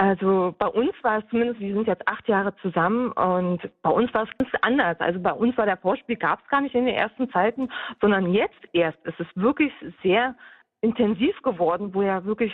Also 0.00 0.54
bei 0.56 0.68
uns 0.68 0.92
war 1.02 1.18
es 1.18 1.28
zumindest, 1.28 1.58
wir 1.58 1.74
sind 1.74 1.88
jetzt 1.88 2.06
acht 2.06 2.28
Jahre 2.28 2.54
zusammen 2.62 3.10
und 3.12 3.60
bei 3.82 3.90
uns 3.90 4.14
war 4.14 4.22
es 4.22 4.38
ganz 4.38 4.52
anders. 4.62 4.98
Also 5.00 5.18
bei 5.18 5.32
uns 5.32 5.58
war 5.58 5.66
der 5.66 5.76
Vorspiel, 5.76 6.14
gab 6.14 6.40
es 6.40 6.48
gar 6.48 6.60
nicht 6.60 6.76
in 6.76 6.86
den 6.86 6.94
ersten 6.94 7.28
Zeiten, 7.30 7.68
sondern 8.00 8.32
jetzt 8.32 8.60
erst 8.72 8.98
ist 9.04 9.18
es 9.18 9.26
wirklich 9.34 9.72
sehr 10.04 10.36
intensiv 10.82 11.42
geworden, 11.42 11.92
wo 11.94 12.02
er 12.02 12.24
wirklich 12.24 12.52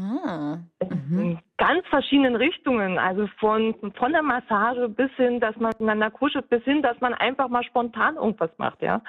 Ah, 0.00 0.58
in 0.80 1.38
ganz 1.58 1.86
verschiedenen 1.88 2.34
Richtungen, 2.34 2.98
also 2.98 3.28
von, 3.38 3.74
von 3.98 4.12
der 4.12 4.22
Massage 4.22 4.88
bis 4.88 5.10
hin, 5.16 5.40
dass 5.40 5.54
man 5.56 5.70
miteinander 5.70 6.10
kuschelt, 6.10 6.48
bis 6.48 6.62
hin, 6.64 6.80
dass 6.80 6.98
man 7.00 7.12
einfach 7.12 7.48
mal 7.48 7.62
spontan 7.64 8.16
irgendwas 8.16 8.50
macht, 8.56 8.80
ja. 8.80 9.02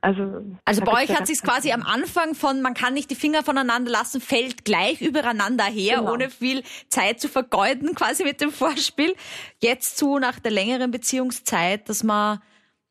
Also, 0.00 0.42
also 0.64 0.82
bei 0.82 1.02
euch 1.02 1.14
hat 1.14 1.26
sich 1.26 1.42
quasi 1.42 1.70
am 1.72 1.82
Anfang 1.82 2.34
von, 2.34 2.62
man 2.62 2.72
kann 2.72 2.94
nicht 2.94 3.10
die 3.10 3.14
Finger 3.14 3.42
voneinander 3.42 3.90
lassen, 3.90 4.22
fällt 4.22 4.64
gleich 4.64 5.02
übereinander 5.02 5.64
her, 5.64 5.98
genau. 5.98 6.12
ohne 6.14 6.30
viel 6.30 6.62
Zeit 6.88 7.20
zu 7.20 7.28
vergeuden, 7.28 7.94
quasi 7.94 8.24
mit 8.24 8.40
dem 8.40 8.52
Vorspiel. 8.52 9.14
Jetzt 9.60 9.98
zu, 9.98 10.18
nach 10.18 10.40
der 10.40 10.52
längeren 10.52 10.90
Beziehungszeit, 10.90 11.90
dass 11.90 12.02
man, 12.04 12.38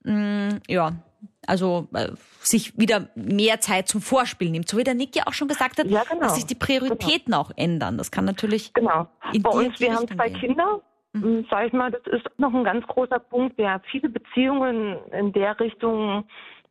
mh, 0.04 0.14
mm, 0.14 0.60
ja, 0.68 0.92
also 1.48 1.88
äh, 1.94 2.10
sich 2.40 2.78
wieder 2.78 3.10
mehr 3.16 3.60
Zeit 3.60 3.88
zum 3.88 4.02
Vorspiel 4.02 4.50
nimmt. 4.50 4.68
So 4.68 4.78
wie 4.78 4.84
der 4.84 4.94
Nick 4.94 5.16
ja 5.16 5.24
auch 5.28 5.34
schon 5.34 5.48
gesagt 5.48 5.80
hat, 5.80 5.88
ja, 5.88 6.04
genau. 6.04 6.22
dass 6.22 6.36
sich 6.36 6.46
die 6.46 6.56
Prioritäten 6.56 7.26
genau. 7.32 7.42
auch 7.42 7.52
ändern. 7.56 7.98
Das 7.98 8.12
kann 8.12 8.26
natürlich. 8.26 8.74
Genau. 8.74 9.08
Bei 9.42 9.50
uns, 9.50 9.80
wir 9.80 9.94
haben 9.94 10.08
zwei 10.08 10.30
gehen. 10.30 10.40
Kinder. 10.40 10.82
Mhm. 11.14 11.24
Hm, 11.24 11.48
sag 11.50 11.68
ich 11.68 11.74
mal, 11.74 11.92
das 11.92 12.02
ist 12.08 12.26
noch 12.38 12.54
ein 12.54 12.64
ganz 12.64 12.86
großer 12.88 13.20
Punkt. 13.20 13.60
Ja, 13.60 13.82
viele 13.92 14.10
Beziehungen 14.10 14.98
in 15.12 15.34
der 15.34 15.60
Richtung, 15.60 16.26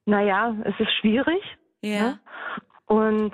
naja, 0.07 0.57
es 0.65 0.75
ist 0.79 0.93
schwierig. 1.01 1.43
Ja. 1.83 2.01
Ne? 2.01 2.19
Und 2.87 3.33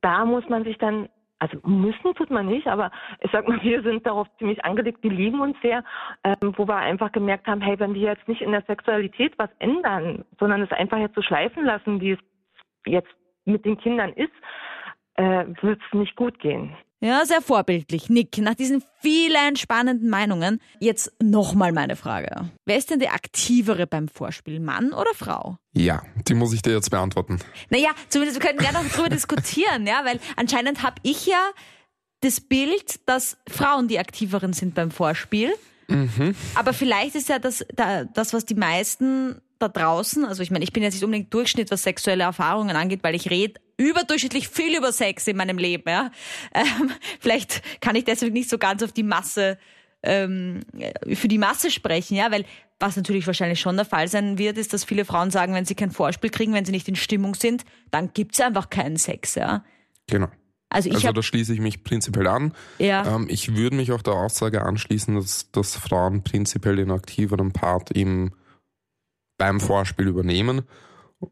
da 0.00 0.24
muss 0.24 0.48
man 0.48 0.64
sich 0.64 0.78
dann 0.78 1.08
also 1.38 1.58
müssen 1.64 2.14
tut 2.14 2.30
man 2.30 2.46
nicht, 2.46 2.66
aber 2.66 2.90
ich 3.20 3.30
sag 3.30 3.46
mal, 3.48 3.60
wir 3.62 3.82
sind 3.82 4.06
darauf 4.06 4.28
ziemlich 4.38 4.64
angelegt, 4.64 5.02
die 5.02 5.08
lieben 5.08 5.40
uns 5.40 5.56
sehr, 5.62 5.84
ähm, 6.24 6.54
wo 6.56 6.66
wir 6.66 6.76
einfach 6.76 7.12
gemerkt 7.12 7.46
haben, 7.46 7.60
hey, 7.60 7.78
wenn 7.78 7.94
die 7.94 8.00
jetzt 8.00 8.26
nicht 8.28 8.42
in 8.42 8.52
der 8.52 8.62
Sexualität 8.62 9.34
was 9.38 9.50
ändern, 9.58 10.24
sondern 10.38 10.62
es 10.62 10.72
einfach 10.72 10.98
jetzt 10.98 11.14
so 11.14 11.22
schleifen 11.22 11.64
lassen, 11.64 12.00
wie 12.00 12.12
es 12.12 12.20
jetzt 12.86 13.14
mit 13.44 13.64
den 13.64 13.78
Kindern 13.78 14.12
ist, 14.12 14.32
äh, 15.14 15.44
wird 15.62 15.80
es 15.86 15.98
nicht 15.98 16.16
gut 16.16 16.38
gehen. 16.38 16.76
Ja, 17.06 17.24
sehr 17.24 17.40
vorbildlich. 17.40 18.10
Nick, 18.10 18.36
nach 18.38 18.56
diesen 18.56 18.82
vielen 19.00 19.54
spannenden 19.54 20.10
Meinungen, 20.10 20.60
jetzt 20.80 21.12
nochmal 21.22 21.70
meine 21.70 21.94
Frage. 21.94 22.50
Wer 22.64 22.76
ist 22.78 22.90
denn 22.90 22.98
der 22.98 23.14
Aktivere 23.14 23.86
beim 23.86 24.08
Vorspiel, 24.08 24.58
Mann 24.58 24.92
oder 24.92 25.14
Frau? 25.14 25.56
Ja, 25.72 26.02
die 26.26 26.34
muss 26.34 26.52
ich 26.52 26.62
dir 26.62 26.72
jetzt 26.72 26.90
beantworten. 26.90 27.38
Naja, 27.70 27.90
zumindest 28.08 28.42
wir 28.42 28.48
können 28.48 28.58
gerne 28.58 28.82
noch 28.82 28.92
drüber 28.92 29.08
diskutieren, 29.08 29.86
ja, 29.86 30.00
weil 30.04 30.18
anscheinend 30.34 30.82
habe 30.82 30.96
ich 31.04 31.26
ja 31.26 31.50
das 32.22 32.40
Bild, 32.40 32.98
dass 33.08 33.36
Frauen 33.48 33.86
die 33.86 34.00
Aktiveren 34.00 34.52
sind 34.52 34.74
beim 34.74 34.90
Vorspiel. 34.90 35.54
Mhm. 35.86 36.34
Aber 36.56 36.72
vielleicht 36.72 37.14
ist 37.14 37.28
ja 37.28 37.38
das, 37.38 37.64
das, 37.76 38.32
was 38.32 38.44
die 38.46 38.56
meisten 38.56 39.40
da 39.58 39.68
draußen, 39.68 40.24
also 40.24 40.42
ich 40.42 40.50
meine, 40.50 40.64
ich 40.64 40.72
bin 40.72 40.82
jetzt 40.82 40.94
nicht 40.94 41.04
unbedingt 41.04 41.32
Durchschnitt, 41.32 41.70
was 41.70 41.82
sexuelle 41.82 42.24
Erfahrungen 42.24 42.76
angeht, 42.76 43.00
weil 43.02 43.14
ich 43.14 43.30
rede 43.30 43.60
überdurchschnittlich 43.76 44.48
viel 44.48 44.76
über 44.76 44.92
Sex 44.92 45.26
in 45.26 45.36
meinem 45.36 45.58
Leben. 45.58 45.88
Ja? 45.88 46.10
Ähm, 46.54 46.90
vielleicht 47.20 47.62
kann 47.80 47.96
ich 47.96 48.04
deswegen 48.04 48.32
nicht 48.32 48.50
so 48.50 48.58
ganz 48.58 48.82
auf 48.82 48.92
die 48.92 49.02
Masse, 49.02 49.58
ähm, 50.02 50.60
für 51.14 51.28
die 51.28 51.38
Masse 51.38 51.70
sprechen, 51.70 52.16
ja, 52.16 52.30
weil 52.30 52.44
was 52.78 52.96
natürlich 52.96 53.26
wahrscheinlich 53.26 53.60
schon 53.60 53.76
der 53.76 53.86
Fall 53.86 54.08
sein 54.08 54.38
wird, 54.38 54.58
ist, 54.58 54.72
dass 54.72 54.84
viele 54.84 55.04
Frauen 55.04 55.30
sagen, 55.30 55.54
wenn 55.54 55.64
sie 55.64 55.74
kein 55.74 55.90
Vorspiel 55.90 56.30
kriegen, 56.30 56.52
wenn 56.52 56.64
sie 56.64 56.72
nicht 56.72 56.88
in 56.88 56.96
Stimmung 56.96 57.34
sind, 57.34 57.64
dann 57.90 58.12
gibt's 58.12 58.40
einfach 58.40 58.68
keinen 58.68 58.96
Sex, 58.96 59.34
ja. 59.34 59.64
Genau. 60.06 60.28
Also, 60.68 60.88
ich 60.90 60.96
also 60.96 61.12
da 61.12 61.22
schließe 61.22 61.54
ich 61.54 61.60
mich 61.60 61.84
prinzipiell 61.84 62.26
an. 62.26 62.52
Ja. 62.78 63.14
Ähm, 63.14 63.28
ich 63.30 63.56
würde 63.56 63.76
mich 63.76 63.92
auch 63.92 64.02
der 64.02 64.14
Aussage 64.14 64.62
anschließen, 64.62 65.14
dass, 65.14 65.50
dass 65.52 65.76
Frauen 65.76 66.22
prinzipiell 66.22 66.76
den 66.76 66.90
aktiveren 66.90 67.52
Part 67.52 67.92
im 67.92 68.32
beim 69.38 69.60
Vorspiel 69.60 70.08
übernehmen, 70.08 70.62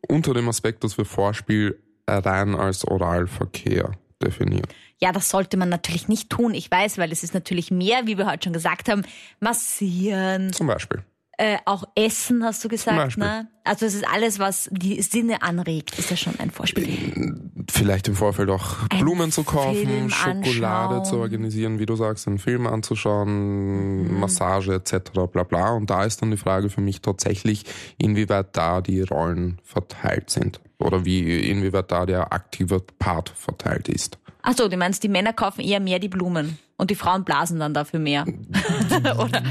unter 0.09 0.35
dem 0.35 0.49
Aspekt, 0.49 0.85
dass 0.85 0.99
wir 0.99 1.05
Vorspiel 1.05 1.83
rein 2.09 2.55
als 2.55 2.87
Oralverkehr 2.87 3.93
definieren. 4.23 4.67
Ja, 5.01 5.13
das 5.13 5.29
sollte 5.29 5.57
man 5.57 5.69
natürlich 5.69 6.09
nicht 6.09 6.31
tun. 6.31 6.55
Ich 6.55 6.71
weiß, 6.71 6.99
weil 6.99 7.13
es 7.13 7.23
ist 7.23 7.35
natürlich 7.35 7.71
mehr, 7.71 8.07
wie 8.07 8.17
wir 8.17 8.27
heute 8.27 8.45
schon 8.45 8.53
gesagt 8.53 8.89
haben, 8.89 9.03
massieren. 9.41 10.53
Zum 10.53 10.67
Beispiel. 10.67 11.05
Äh, 11.37 11.59
auch 11.65 11.85
Essen, 11.95 12.45
hast 12.45 12.63
du 12.65 12.69
gesagt, 12.69 13.17
ne? 13.17 13.49
Also 13.65 13.87
es 13.87 13.95
ist 13.95 14.07
alles, 14.07 14.39
was 14.39 14.69
die 14.71 15.01
Sinne 15.01 15.43
anregt, 15.43 15.99
ist 15.99 16.11
ja 16.11 16.17
schon 16.17 16.39
ein 16.39 16.51
Vorspiel. 16.51 17.51
Vielleicht 17.71 18.07
im 18.09 18.15
Vorfeld 18.15 18.51
auch 18.51 18.89
ein 18.91 19.01
Blumen 19.01 19.33
zu 19.33 19.43
kaufen, 19.43 19.87
Film 19.87 20.11
Schokolade 20.11 20.97
anschauen. 20.97 21.05
zu 21.05 21.17
organisieren, 21.17 21.79
wie 21.79 21.87
du 21.87 21.97
sagst, 21.97 22.29
einen 22.29 22.39
Film 22.39 22.67
anzuschauen, 22.67 24.03
mhm. 24.03 24.21
Massage 24.21 24.75
etc. 24.75 25.11
bla 25.33 25.45
bla. 25.45 25.73
Und 25.73 25.89
da 25.89 26.05
ist 26.05 26.21
dann 26.21 26.31
die 26.31 26.37
Frage 26.37 26.69
für 26.69 26.83
mich 26.83 27.01
tatsächlich, 27.01 27.65
inwieweit 27.97 28.57
da 28.57 28.81
die 28.81 29.01
Rollen 29.01 29.59
verteilt 29.65 30.31
sind. 30.31 30.61
Oder 30.79 31.05
wie, 31.05 31.41
inwieweit 31.49 31.91
da 31.91 32.05
der 32.05 32.33
aktive 32.33 32.81
Part 32.99 33.31
verteilt 33.31 33.89
ist. 33.89 34.19
Ach 34.47 34.55
so, 34.55 34.69
du 34.69 34.77
meinst, 34.77 35.03
die 35.03 35.09
Männer 35.09 35.33
kaufen 35.33 35.63
eher 35.63 35.81
mehr 35.81 35.99
die 35.99 36.09
Blumen 36.09 36.59
und 36.77 36.91
die 36.91 36.95
Frauen 36.95 37.25
blasen 37.25 37.59
dann 37.59 37.73
dafür 37.73 37.99
mehr. 37.99 38.27
Oder? 39.19 39.43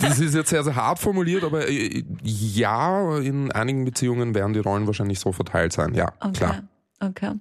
Das 0.00 0.18
ist 0.18 0.34
jetzt 0.34 0.50
sehr, 0.50 0.64
sehr 0.64 0.74
hart 0.74 0.98
formuliert, 0.98 1.44
aber 1.44 1.68
äh, 1.68 2.02
ja, 2.24 3.18
in 3.18 3.52
einigen 3.52 3.84
Beziehungen 3.84 4.34
werden 4.34 4.52
die 4.52 4.58
Rollen 4.58 4.88
wahrscheinlich 4.88 5.20
so 5.20 5.30
verteilt 5.30 5.72
sein. 5.72 5.94
Ja, 5.94 6.12
okay. 6.20 6.32
klar. 6.32 6.62
Okay. 6.98 7.32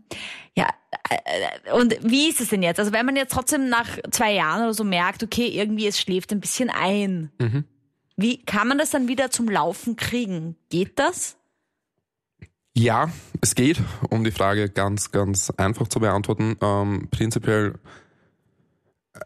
Ja, 0.55 0.67
äh, 1.09 1.71
und 1.73 1.97
wie 2.03 2.29
ist 2.29 2.39
es 2.39 2.49
denn 2.49 2.61
jetzt? 2.61 2.79
Also 2.79 2.91
wenn 2.91 3.05
man 3.07 3.15
jetzt 3.15 3.33
trotzdem 3.33 3.67
nach 3.67 3.87
zwei 4.11 4.33
Jahren 4.33 4.61
oder 4.61 4.73
so 4.75 4.83
merkt, 4.83 5.23
okay, 5.23 5.47
irgendwie 5.47 5.87
es 5.87 5.99
schläft 5.99 6.31
ein 6.31 6.39
bisschen 6.39 6.69
ein, 6.69 7.31
mhm. 7.39 7.65
wie 8.15 8.43
kann 8.45 8.67
man 8.67 8.77
das 8.77 8.91
dann 8.91 9.07
wieder 9.07 9.31
zum 9.31 9.49
Laufen 9.49 9.95
kriegen? 9.95 10.55
Geht 10.69 10.99
das? 10.99 11.37
Ja, 12.73 13.11
es 13.41 13.55
geht, 13.55 13.81
um 14.09 14.23
die 14.23 14.31
Frage 14.31 14.69
ganz, 14.69 15.11
ganz 15.11 15.49
einfach 15.57 15.87
zu 15.89 15.99
beantworten. 15.99 16.55
Ähm, 16.61 17.09
prinzipiell, 17.11 17.73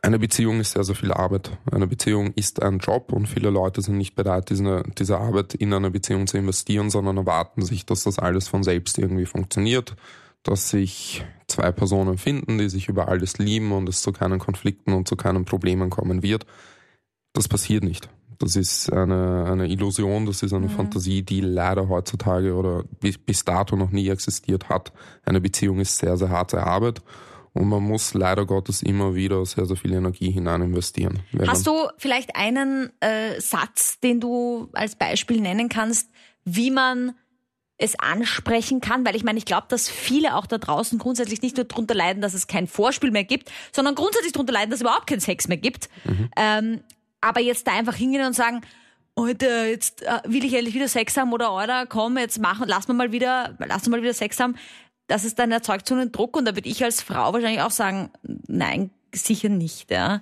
eine 0.01 0.17
Beziehung 0.17 0.59
ist 0.59 0.71
sehr, 0.71 0.83
sehr 0.83 0.95
viel 0.95 1.11
Arbeit. 1.11 1.51
Eine 1.71 1.85
Beziehung 1.85 2.33
ist 2.33 2.61
ein 2.63 2.79
Job 2.79 3.11
und 3.11 3.27
viele 3.27 3.51
Leute 3.51 3.83
sind 3.83 3.97
nicht 3.97 4.15
bereit, 4.15 4.49
diese, 4.49 4.83
diese 4.97 5.19
Arbeit 5.19 5.53
in 5.53 5.73
eine 5.73 5.91
Beziehung 5.91 6.25
zu 6.25 6.37
investieren, 6.37 6.89
sondern 6.89 7.17
erwarten 7.17 7.61
sich, 7.63 7.85
dass 7.85 8.03
das 8.03 8.17
alles 8.17 8.47
von 8.47 8.63
selbst 8.63 8.97
irgendwie 8.97 9.27
funktioniert, 9.27 9.95
dass 10.41 10.71
sich 10.71 11.23
zwei 11.47 11.71
Personen 11.71 12.17
finden, 12.17 12.57
die 12.57 12.69
sich 12.69 12.89
über 12.89 13.09
alles 13.09 13.37
lieben 13.37 13.71
und 13.73 13.87
es 13.87 14.01
zu 14.01 14.11
keinen 14.11 14.39
Konflikten 14.39 14.91
und 14.93 15.07
zu 15.07 15.15
keinen 15.15 15.45
Problemen 15.45 15.91
kommen 15.91 16.23
wird. 16.23 16.47
Das 17.33 17.47
passiert 17.47 17.83
nicht. 17.83 18.09
Das 18.39 18.55
ist 18.55 18.91
eine, 18.91 19.45
eine 19.45 19.67
Illusion, 19.67 20.25
das 20.25 20.43
ist 20.43 20.53
eine 20.53 20.67
mhm. 20.67 20.71
Fantasie, 20.71 21.23
die 21.23 21.41
leider 21.41 21.89
heutzutage 21.89 22.53
oder 22.53 22.83
bis, 22.99 23.17
bis 23.17 23.45
dato 23.45 23.75
noch 23.75 23.91
nie 23.91 24.09
existiert 24.09 24.69
hat. 24.69 24.91
Eine 25.23 25.41
Beziehung 25.41 25.79
ist 25.79 25.97
sehr, 25.97 26.17
sehr 26.17 26.29
harte 26.29 26.63
Arbeit. 26.63 27.01
Und 27.53 27.69
man 27.69 27.83
muss 27.83 28.13
leider 28.13 28.45
Gottes 28.45 28.81
immer 28.81 29.15
wieder 29.15 29.45
sehr, 29.45 29.65
sehr 29.65 29.77
viel 29.77 29.93
Energie 29.93 30.29
hinein 30.29 30.61
investieren. 30.61 31.19
Hast 31.47 31.65
du 31.65 31.87
vielleicht 31.97 32.35
einen 32.35 32.91
äh, 32.99 33.39
Satz, 33.39 34.01
den 34.01 34.19
du 34.19 34.67
als 34.73 34.97
Beispiel 34.97 35.39
nennen 35.39 35.69
kannst, 35.69 36.09
wie 36.43 36.69
man 36.69 37.13
es 37.77 37.97
ansprechen 37.99 38.81
kann, 38.81 39.05
weil 39.05 39.15
ich 39.15 39.23
meine, 39.23 39.37
ich 39.37 39.45
glaube, 39.45 39.67
dass 39.69 39.89
viele 39.89 40.35
auch 40.35 40.47
da 40.47 40.57
draußen 40.57 40.97
grundsätzlich 40.97 41.41
nicht 41.41 41.57
nur 41.57 41.65
darunter 41.65 41.93
leiden, 41.93 42.21
dass 42.21 42.33
es 42.33 42.47
kein 42.47 42.67
Vorspiel 42.67 43.11
mehr 43.11 43.25
gibt, 43.25 43.51
sondern 43.71 43.95
grundsätzlich 43.95 44.31
darunter 44.31 44.53
leiden, 44.53 44.69
dass 44.69 44.77
es 44.79 44.81
überhaupt 44.81 45.07
keinen 45.07 45.19
Sex 45.19 45.47
mehr 45.47 45.57
gibt. 45.57 45.89
Mhm. 46.05 46.29
Ähm, 46.37 46.79
aber 47.21 47.41
jetzt 47.41 47.67
da 47.67 47.73
einfach 47.73 47.95
hingehen 47.95 48.25
und 48.25 48.33
sagen, 48.33 48.61
Alter, 49.15 49.67
jetzt 49.67 50.01
äh, 50.03 50.19
will 50.25 50.43
ich 50.43 50.53
endlich 50.53 50.75
wieder 50.75 50.87
Sex 50.87 51.15
haben 51.15 51.31
oder 51.31 51.55
oder 51.55 51.85
komm, 51.85 52.17
jetzt 52.17 52.39
machen, 52.39 52.65
lass 52.67 52.87
mal 52.87 53.11
wieder, 53.11 53.55
lass 53.59 53.87
mal 53.87 54.01
wieder 54.01 54.13
Sex 54.13 54.39
haben. 54.39 54.55
Das 55.07 55.23
ist 55.23 55.39
dann 55.39 55.51
erzeugt 55.51 55.87
so 55.87 55.95
einen 55.95 56.11
Druck 56.11 56.35
und 56.35 56.45
da 56.45 56.55
würde 56.55 56.67
ich 56.67 56.83
als 56.83 57.01
Frau 57.01 57.31
wahrscheinlich 57.31 57.61
auch 57.61 57.71
sagen, 57.71 58.11
nein, 58.47 58.89
sicher 59.13 59.49
nicht, 59.49 59.91
ja. 59.91 60.21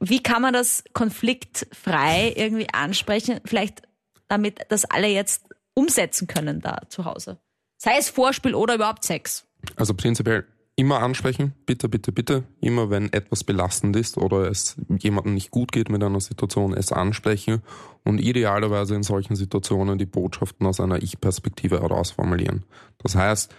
Wie 0.00 0.22
kann 0.22 0.42
man 0.42 0.52
das 0.52 0.84
konfliktfrei 0.92 2.32
irgendwie 2.36 2.68
ansprechen? 2.72 3.40
Vielleicht 3.44 3.82
damit 4.28 4.60
das 4.68 4.84
alle 4.84 5.08
jetzt 5.08 5.44
umsetzen 5.74 6.26
können 6.26 6.60
da 6.60 6.82
zu 6.88 7.04
Hause. 7.04 7.38
Sei 7.78 7.96
es 7.96 8.10
Vorspiel 8.10 8.54
oder 8.54 8.74
überhaupt 8.74 9.04
Sex. 9.04 9.46
Also 9.76 9.94
prinzipiell 9.94 10.46
immer 10.78 11.02
ansprechen, 11.02 11.54
bitte, 11.66 11.88
bitte, 11.88 12.12
bitte. 12.12 12.44
Immer 12.60 12.88
wenn 12.88 13.12
etwas 13.12 13.42
belastend 13.42 13.96
ist 13.96 14.16
oder 14.16 14.48
es 14.48 14.76
jemandem 15.00 15.34
nicht 15.34 15.50
gut 15.50 15.72
geht 15.72 15.90
mit 15.90 16.04
einer 16.04 16.20
Situation, 16.20 16.72
es 16.72 16.92
ansprechen 16.92 17.62
und 18.04 18.20
idealerweise 18.20 18.94
in 18.94 19.02
solchen 19.02 19.34
Situationen 19.34 19.98
die 19.98 20.06
Botschaften 20.06 20.68
aus 20.68 20.78
einer 20.78 21.02
Ich-Perspektive 21.02 21.80
heraus 21.80 22.12
formulieren. 22.12 22.64
Das 22.98 23.16
heißt, 23.16 23.52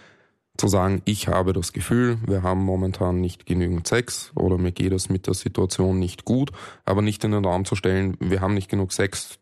zu 0.56 0.68
sagen, 0.68 1.02
ich 1.04 1.28
habe 1.28 1.52
das 1.52 1.74
Gefühl, 1.74 2.16
wir 2.26 2.42
haben 2.42 2.64
momentan 2.64 3.20
nicht 3.20 3.44
genügend 3.44 3.86
Sex 3.86 4.32
oder 4.34 4.56
mir 4.56 4.72
geht 4.72 4.92
es 4.92 5.10
mit 5.10 5.26
der 5.26 5.34
Situation 5.34 5.98
nicht 5.98 6.24
gut, 6.24 6.52
aber 6.86 7.02
nicht 7.02 7.22
in 7.22 7.32
den 7.32 7.44
Raum 7.44 7.66
zu 7.66 7.76
stellen, 7.76 8.16
wir 8.18 8.40
haben 8.40 8.54
nicht 8.54 8.70
genug 8.70 8.94
Sex, 8.94 9.38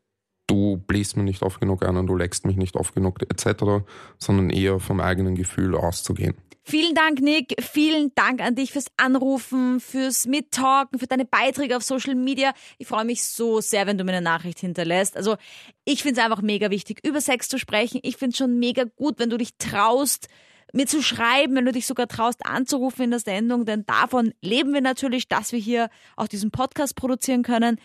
du 0.49 0.79
bläst 0.79 1.17
mir 1.17 1.23
nicht 1.23 1.43
oft 1.43 1.61
genug 1.61 1.85
an 1.85 1.97
und 1.97 2.09
du 2.09 2.17
leckst 2.17 2.45
mich 2.45 2.57
nicht 2.57 2.75
oft 2.75 2.97
genug 2.97 3.23
etc., 3.23 3.85
sondern 4.19 4.51
eher 4.51 4.81
vom 4.81 4.99
eigenen 4.99 5.37
Gefühl 5.37 5.77
auszugehen. 5.77 6.35
Vielen 6.71 6.95
Dank, 6.95 7.23
Nick. 7.23 7.55
Vielen 7.63 8.15
Dank 8.15 8.43
an 8.43 8.55
dich 8.55 8.73
fürs 8.73 8.89
Anrufen, 8.99 9.81
fürs 9.81 10.27
Mittalken, 10.27 10.99
für 10.99 11.07
deine 11.07 11.25
Beiträge 11.25 11.75
auf 11.75 11.83
Social 11.83 12.15
Media. 12.15 12.53
Ich 12.77 12.87
freue 12.87 13.07
mich 13.07 13.25
so 13.25 13.63
sehr, 13.63 13.87
wenn 13.87 13.97
du 13.97 14.05
mir 14.05 14.13
eine 14.13 14.21
Nachricht 14.21 14.59
hinterlässt. 14.59 15.17
Also 15.17 15.39
ich 15.87 16.03
finde 16.03 16.21
es 16.21 16.27
einfach 16.27 16.43
mega 16.43 16.69
wichtig, 16.69 17.01
über 17.07 17.23
Sex 17.23 17.49
zu 17.49 17.59
sprechen. 17.59 18.01
Ich 18.03 18.19
finde 18.19 18.33
es 18.33 18.37
schon 18.37 18.59
mega 18.59 18.85
gut, 18.85 19.19
wenn 19.19 19.31
du 19.31 19.39
dich 19.39 19.57
traust, 19.57 20.29
mir 20.75 20.87
zu 20.87 21.01
schreiben, 21.03 21.57
wenn 21.57 21.65
du 21.65 21.73
dich 21.73 21.87
sogar 21.87 22.07
traust 22.07 22.45
anzurufen 22.45 23.05
in 23.05 23.13
der 23.13 23.21
Sendung, 23.21 23.65
denn 23.65 23.87
davon 23.87 24.35
leben 24.43 24.75
wir 24.75 24.83
natürlich, 24.83 25.27
dass 25.27 25.53
wir 25.53 25.59
hier 25.59 25.89
auch 26.17 26.29
diesen 26.29 26.51
Podcast 26.51 26.97
produzieren 26.97 27.43
können 27.43 27.79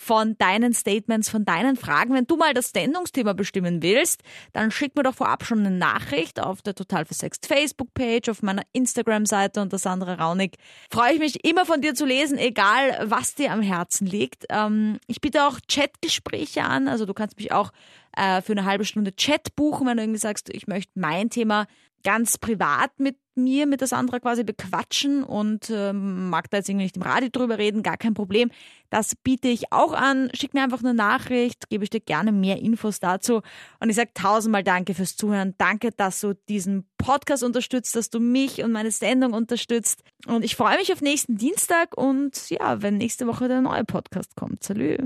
von 0.00 0.38
deinen 0.38 0.72
Statements, 0.72 1.28
von 1.28 1.44
deinen 1.44 1.74
Fragen. 1.76 2.14
Wenn 2.14 2.26
du 2.26 2.36
mal 2.36 2.54
das 2.54 2.70
Sendungsthema 2.70 3.32
bestimmen 3.32 3.82
willst, 3.82 4.22
dann 4.52 4.70
schick 4.70 4.94
mir 4.94 5.02
doch 5.02 5.14
vorab 5.14 5.44
schon 5.44 5.58
eine 5.58 5.72
Nachricht 5.72 6.38
auf 6.38 6.62
der 6.62 6.76
Total 6.76 7.04
Versext 7.04 7.46
Facebook-Page, 7.46 8.28
auf 8.28 8.40
meiner 8.40 8.62
Instagram-Seite 8.72 9.60
unter 9.60 9.76
Sandra 9.76 10.14
Raunig. 10.14 10.54
Freue 10.88 11.14
ich 11.14 11.18
mich 11.18 11.44
immer 11.44 11.66
von 11.66 11.80
dir 11.80 11.94
zu 11.94 12.06
lesen, 12.06 12.38
egal 12.38 13.10
was 13.10 13.34
dir 13.34 13.50
am 13.50 13.60
Herzen 13.60 14.06
liegt. 14.06 14.46
Ähm, 14.50 15.00
ich 15.08 15.20
biete 15.20 15.44
auch 15.44 15.58
Chatgespräche 15.68 16.62
an, 16.62 16.86
also 16.86 17.04
du 17.04 17.12
kannst 17.12 17.36
mich 17.36 17.50
auch 17.50 17.72
äh, 18.16 18.40
für 18.40 18.52
eine 18.52 18.64
halbe 18.64 18.84
Stunde 18.84 19.16
Chat 19.16 19.56
buchen, 19.56 19.88
wenn 19.88 19.96
du 19.96 20.04
irgendwie 20.04 20.20
sagst, 20.20 20.48
ich 20.54 20.68
möchte 20.68 20.92
mein 20.94 21.28
Thema 21.28 21.66
ganz 22.04 22.38
privat 22.38 22.98
mit 22.98 23.16
mir, 23.38 23.66
mit 23.66 23.80
das 23.80 23.92
andere 23.92 24.20
quasi 24.20 24.44
bequatschen 24.44 25.22
und 25.22 25.70
äh, 25.70 25.92
mag 25.92 26.50
da 26.50 26.58
jetzt 26.58 26.68
irgendwie 26.68 26.84
nicht 26.84 26.96
im 26.96 27.02
Radio 27.02 27.28
drüber 27.30 27.56
reden, 27.56 27.82
gar 27.82 27.96
kein 27.96 28.14
Problem. 28.14 28.50
Das 28.90 29.14
biete 29.14 29.48
ich 29.48 29.72
auch 29.72 29.92
an. 29.92 30.30
Schick 30.34 30.54
mir 30.54 30.62
einfach 30.62 30.80
eine 30.80 30.94
Nachricht, 30.94 31.68
gebe 31.70 31.84
ich 31.84 31.90
dir 31.90 32.00
gerne 32.00 32.32
mehr 32.32 32.58
Infos 32.60 33.00
dazu. 33.00 33.42
Und 33.80 33.90
ich 33.90 33.96
sage 33.96 34.10
tausendmal 34.14 34.64
Danke 34.64 34.94
fürs 34.94 35.16
Zuhören. 35.16 35.54
Danke, 35.58 35.90
dass 35.90 36.20
du 36.20 36.34
diesen 36.48 36.88
Podcast 36.98 37.44
unterstützt, 37.44 37.94
dass 37.96 38.10
du 38.10 38.18
mich 38.18 38.62
und 38.62 38.72
meine 38.72 38.90
Sendung 38.90 39.32
unterstützt. 39.34 40.02
Und 40.26 40.44
ich 40.44 40.56
freue 40.56 40.76
mich 40.78 40.92
auf 40.92 41.00
nächsten 41.00 41.36
Dienstag 41.36 41.96
und 41.96 42.50
ja, 42.50 42.82
wenn 42.82 42.96
nächste 42.96 43.26
Woche 43.26 43.48
der 43.48 43.60
neue 43.60 43.84
Podcast 43.84 44.34
kommt. 44.36 44.64
Salü. 44.64 44.96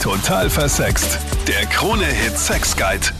Total 0.00 0.48
versext. 0.48 1.18
Der 1.46 1.66
Krone-Hit 1.66 2.38
Sex 2.38 2.76
Guide. 2.76 3.12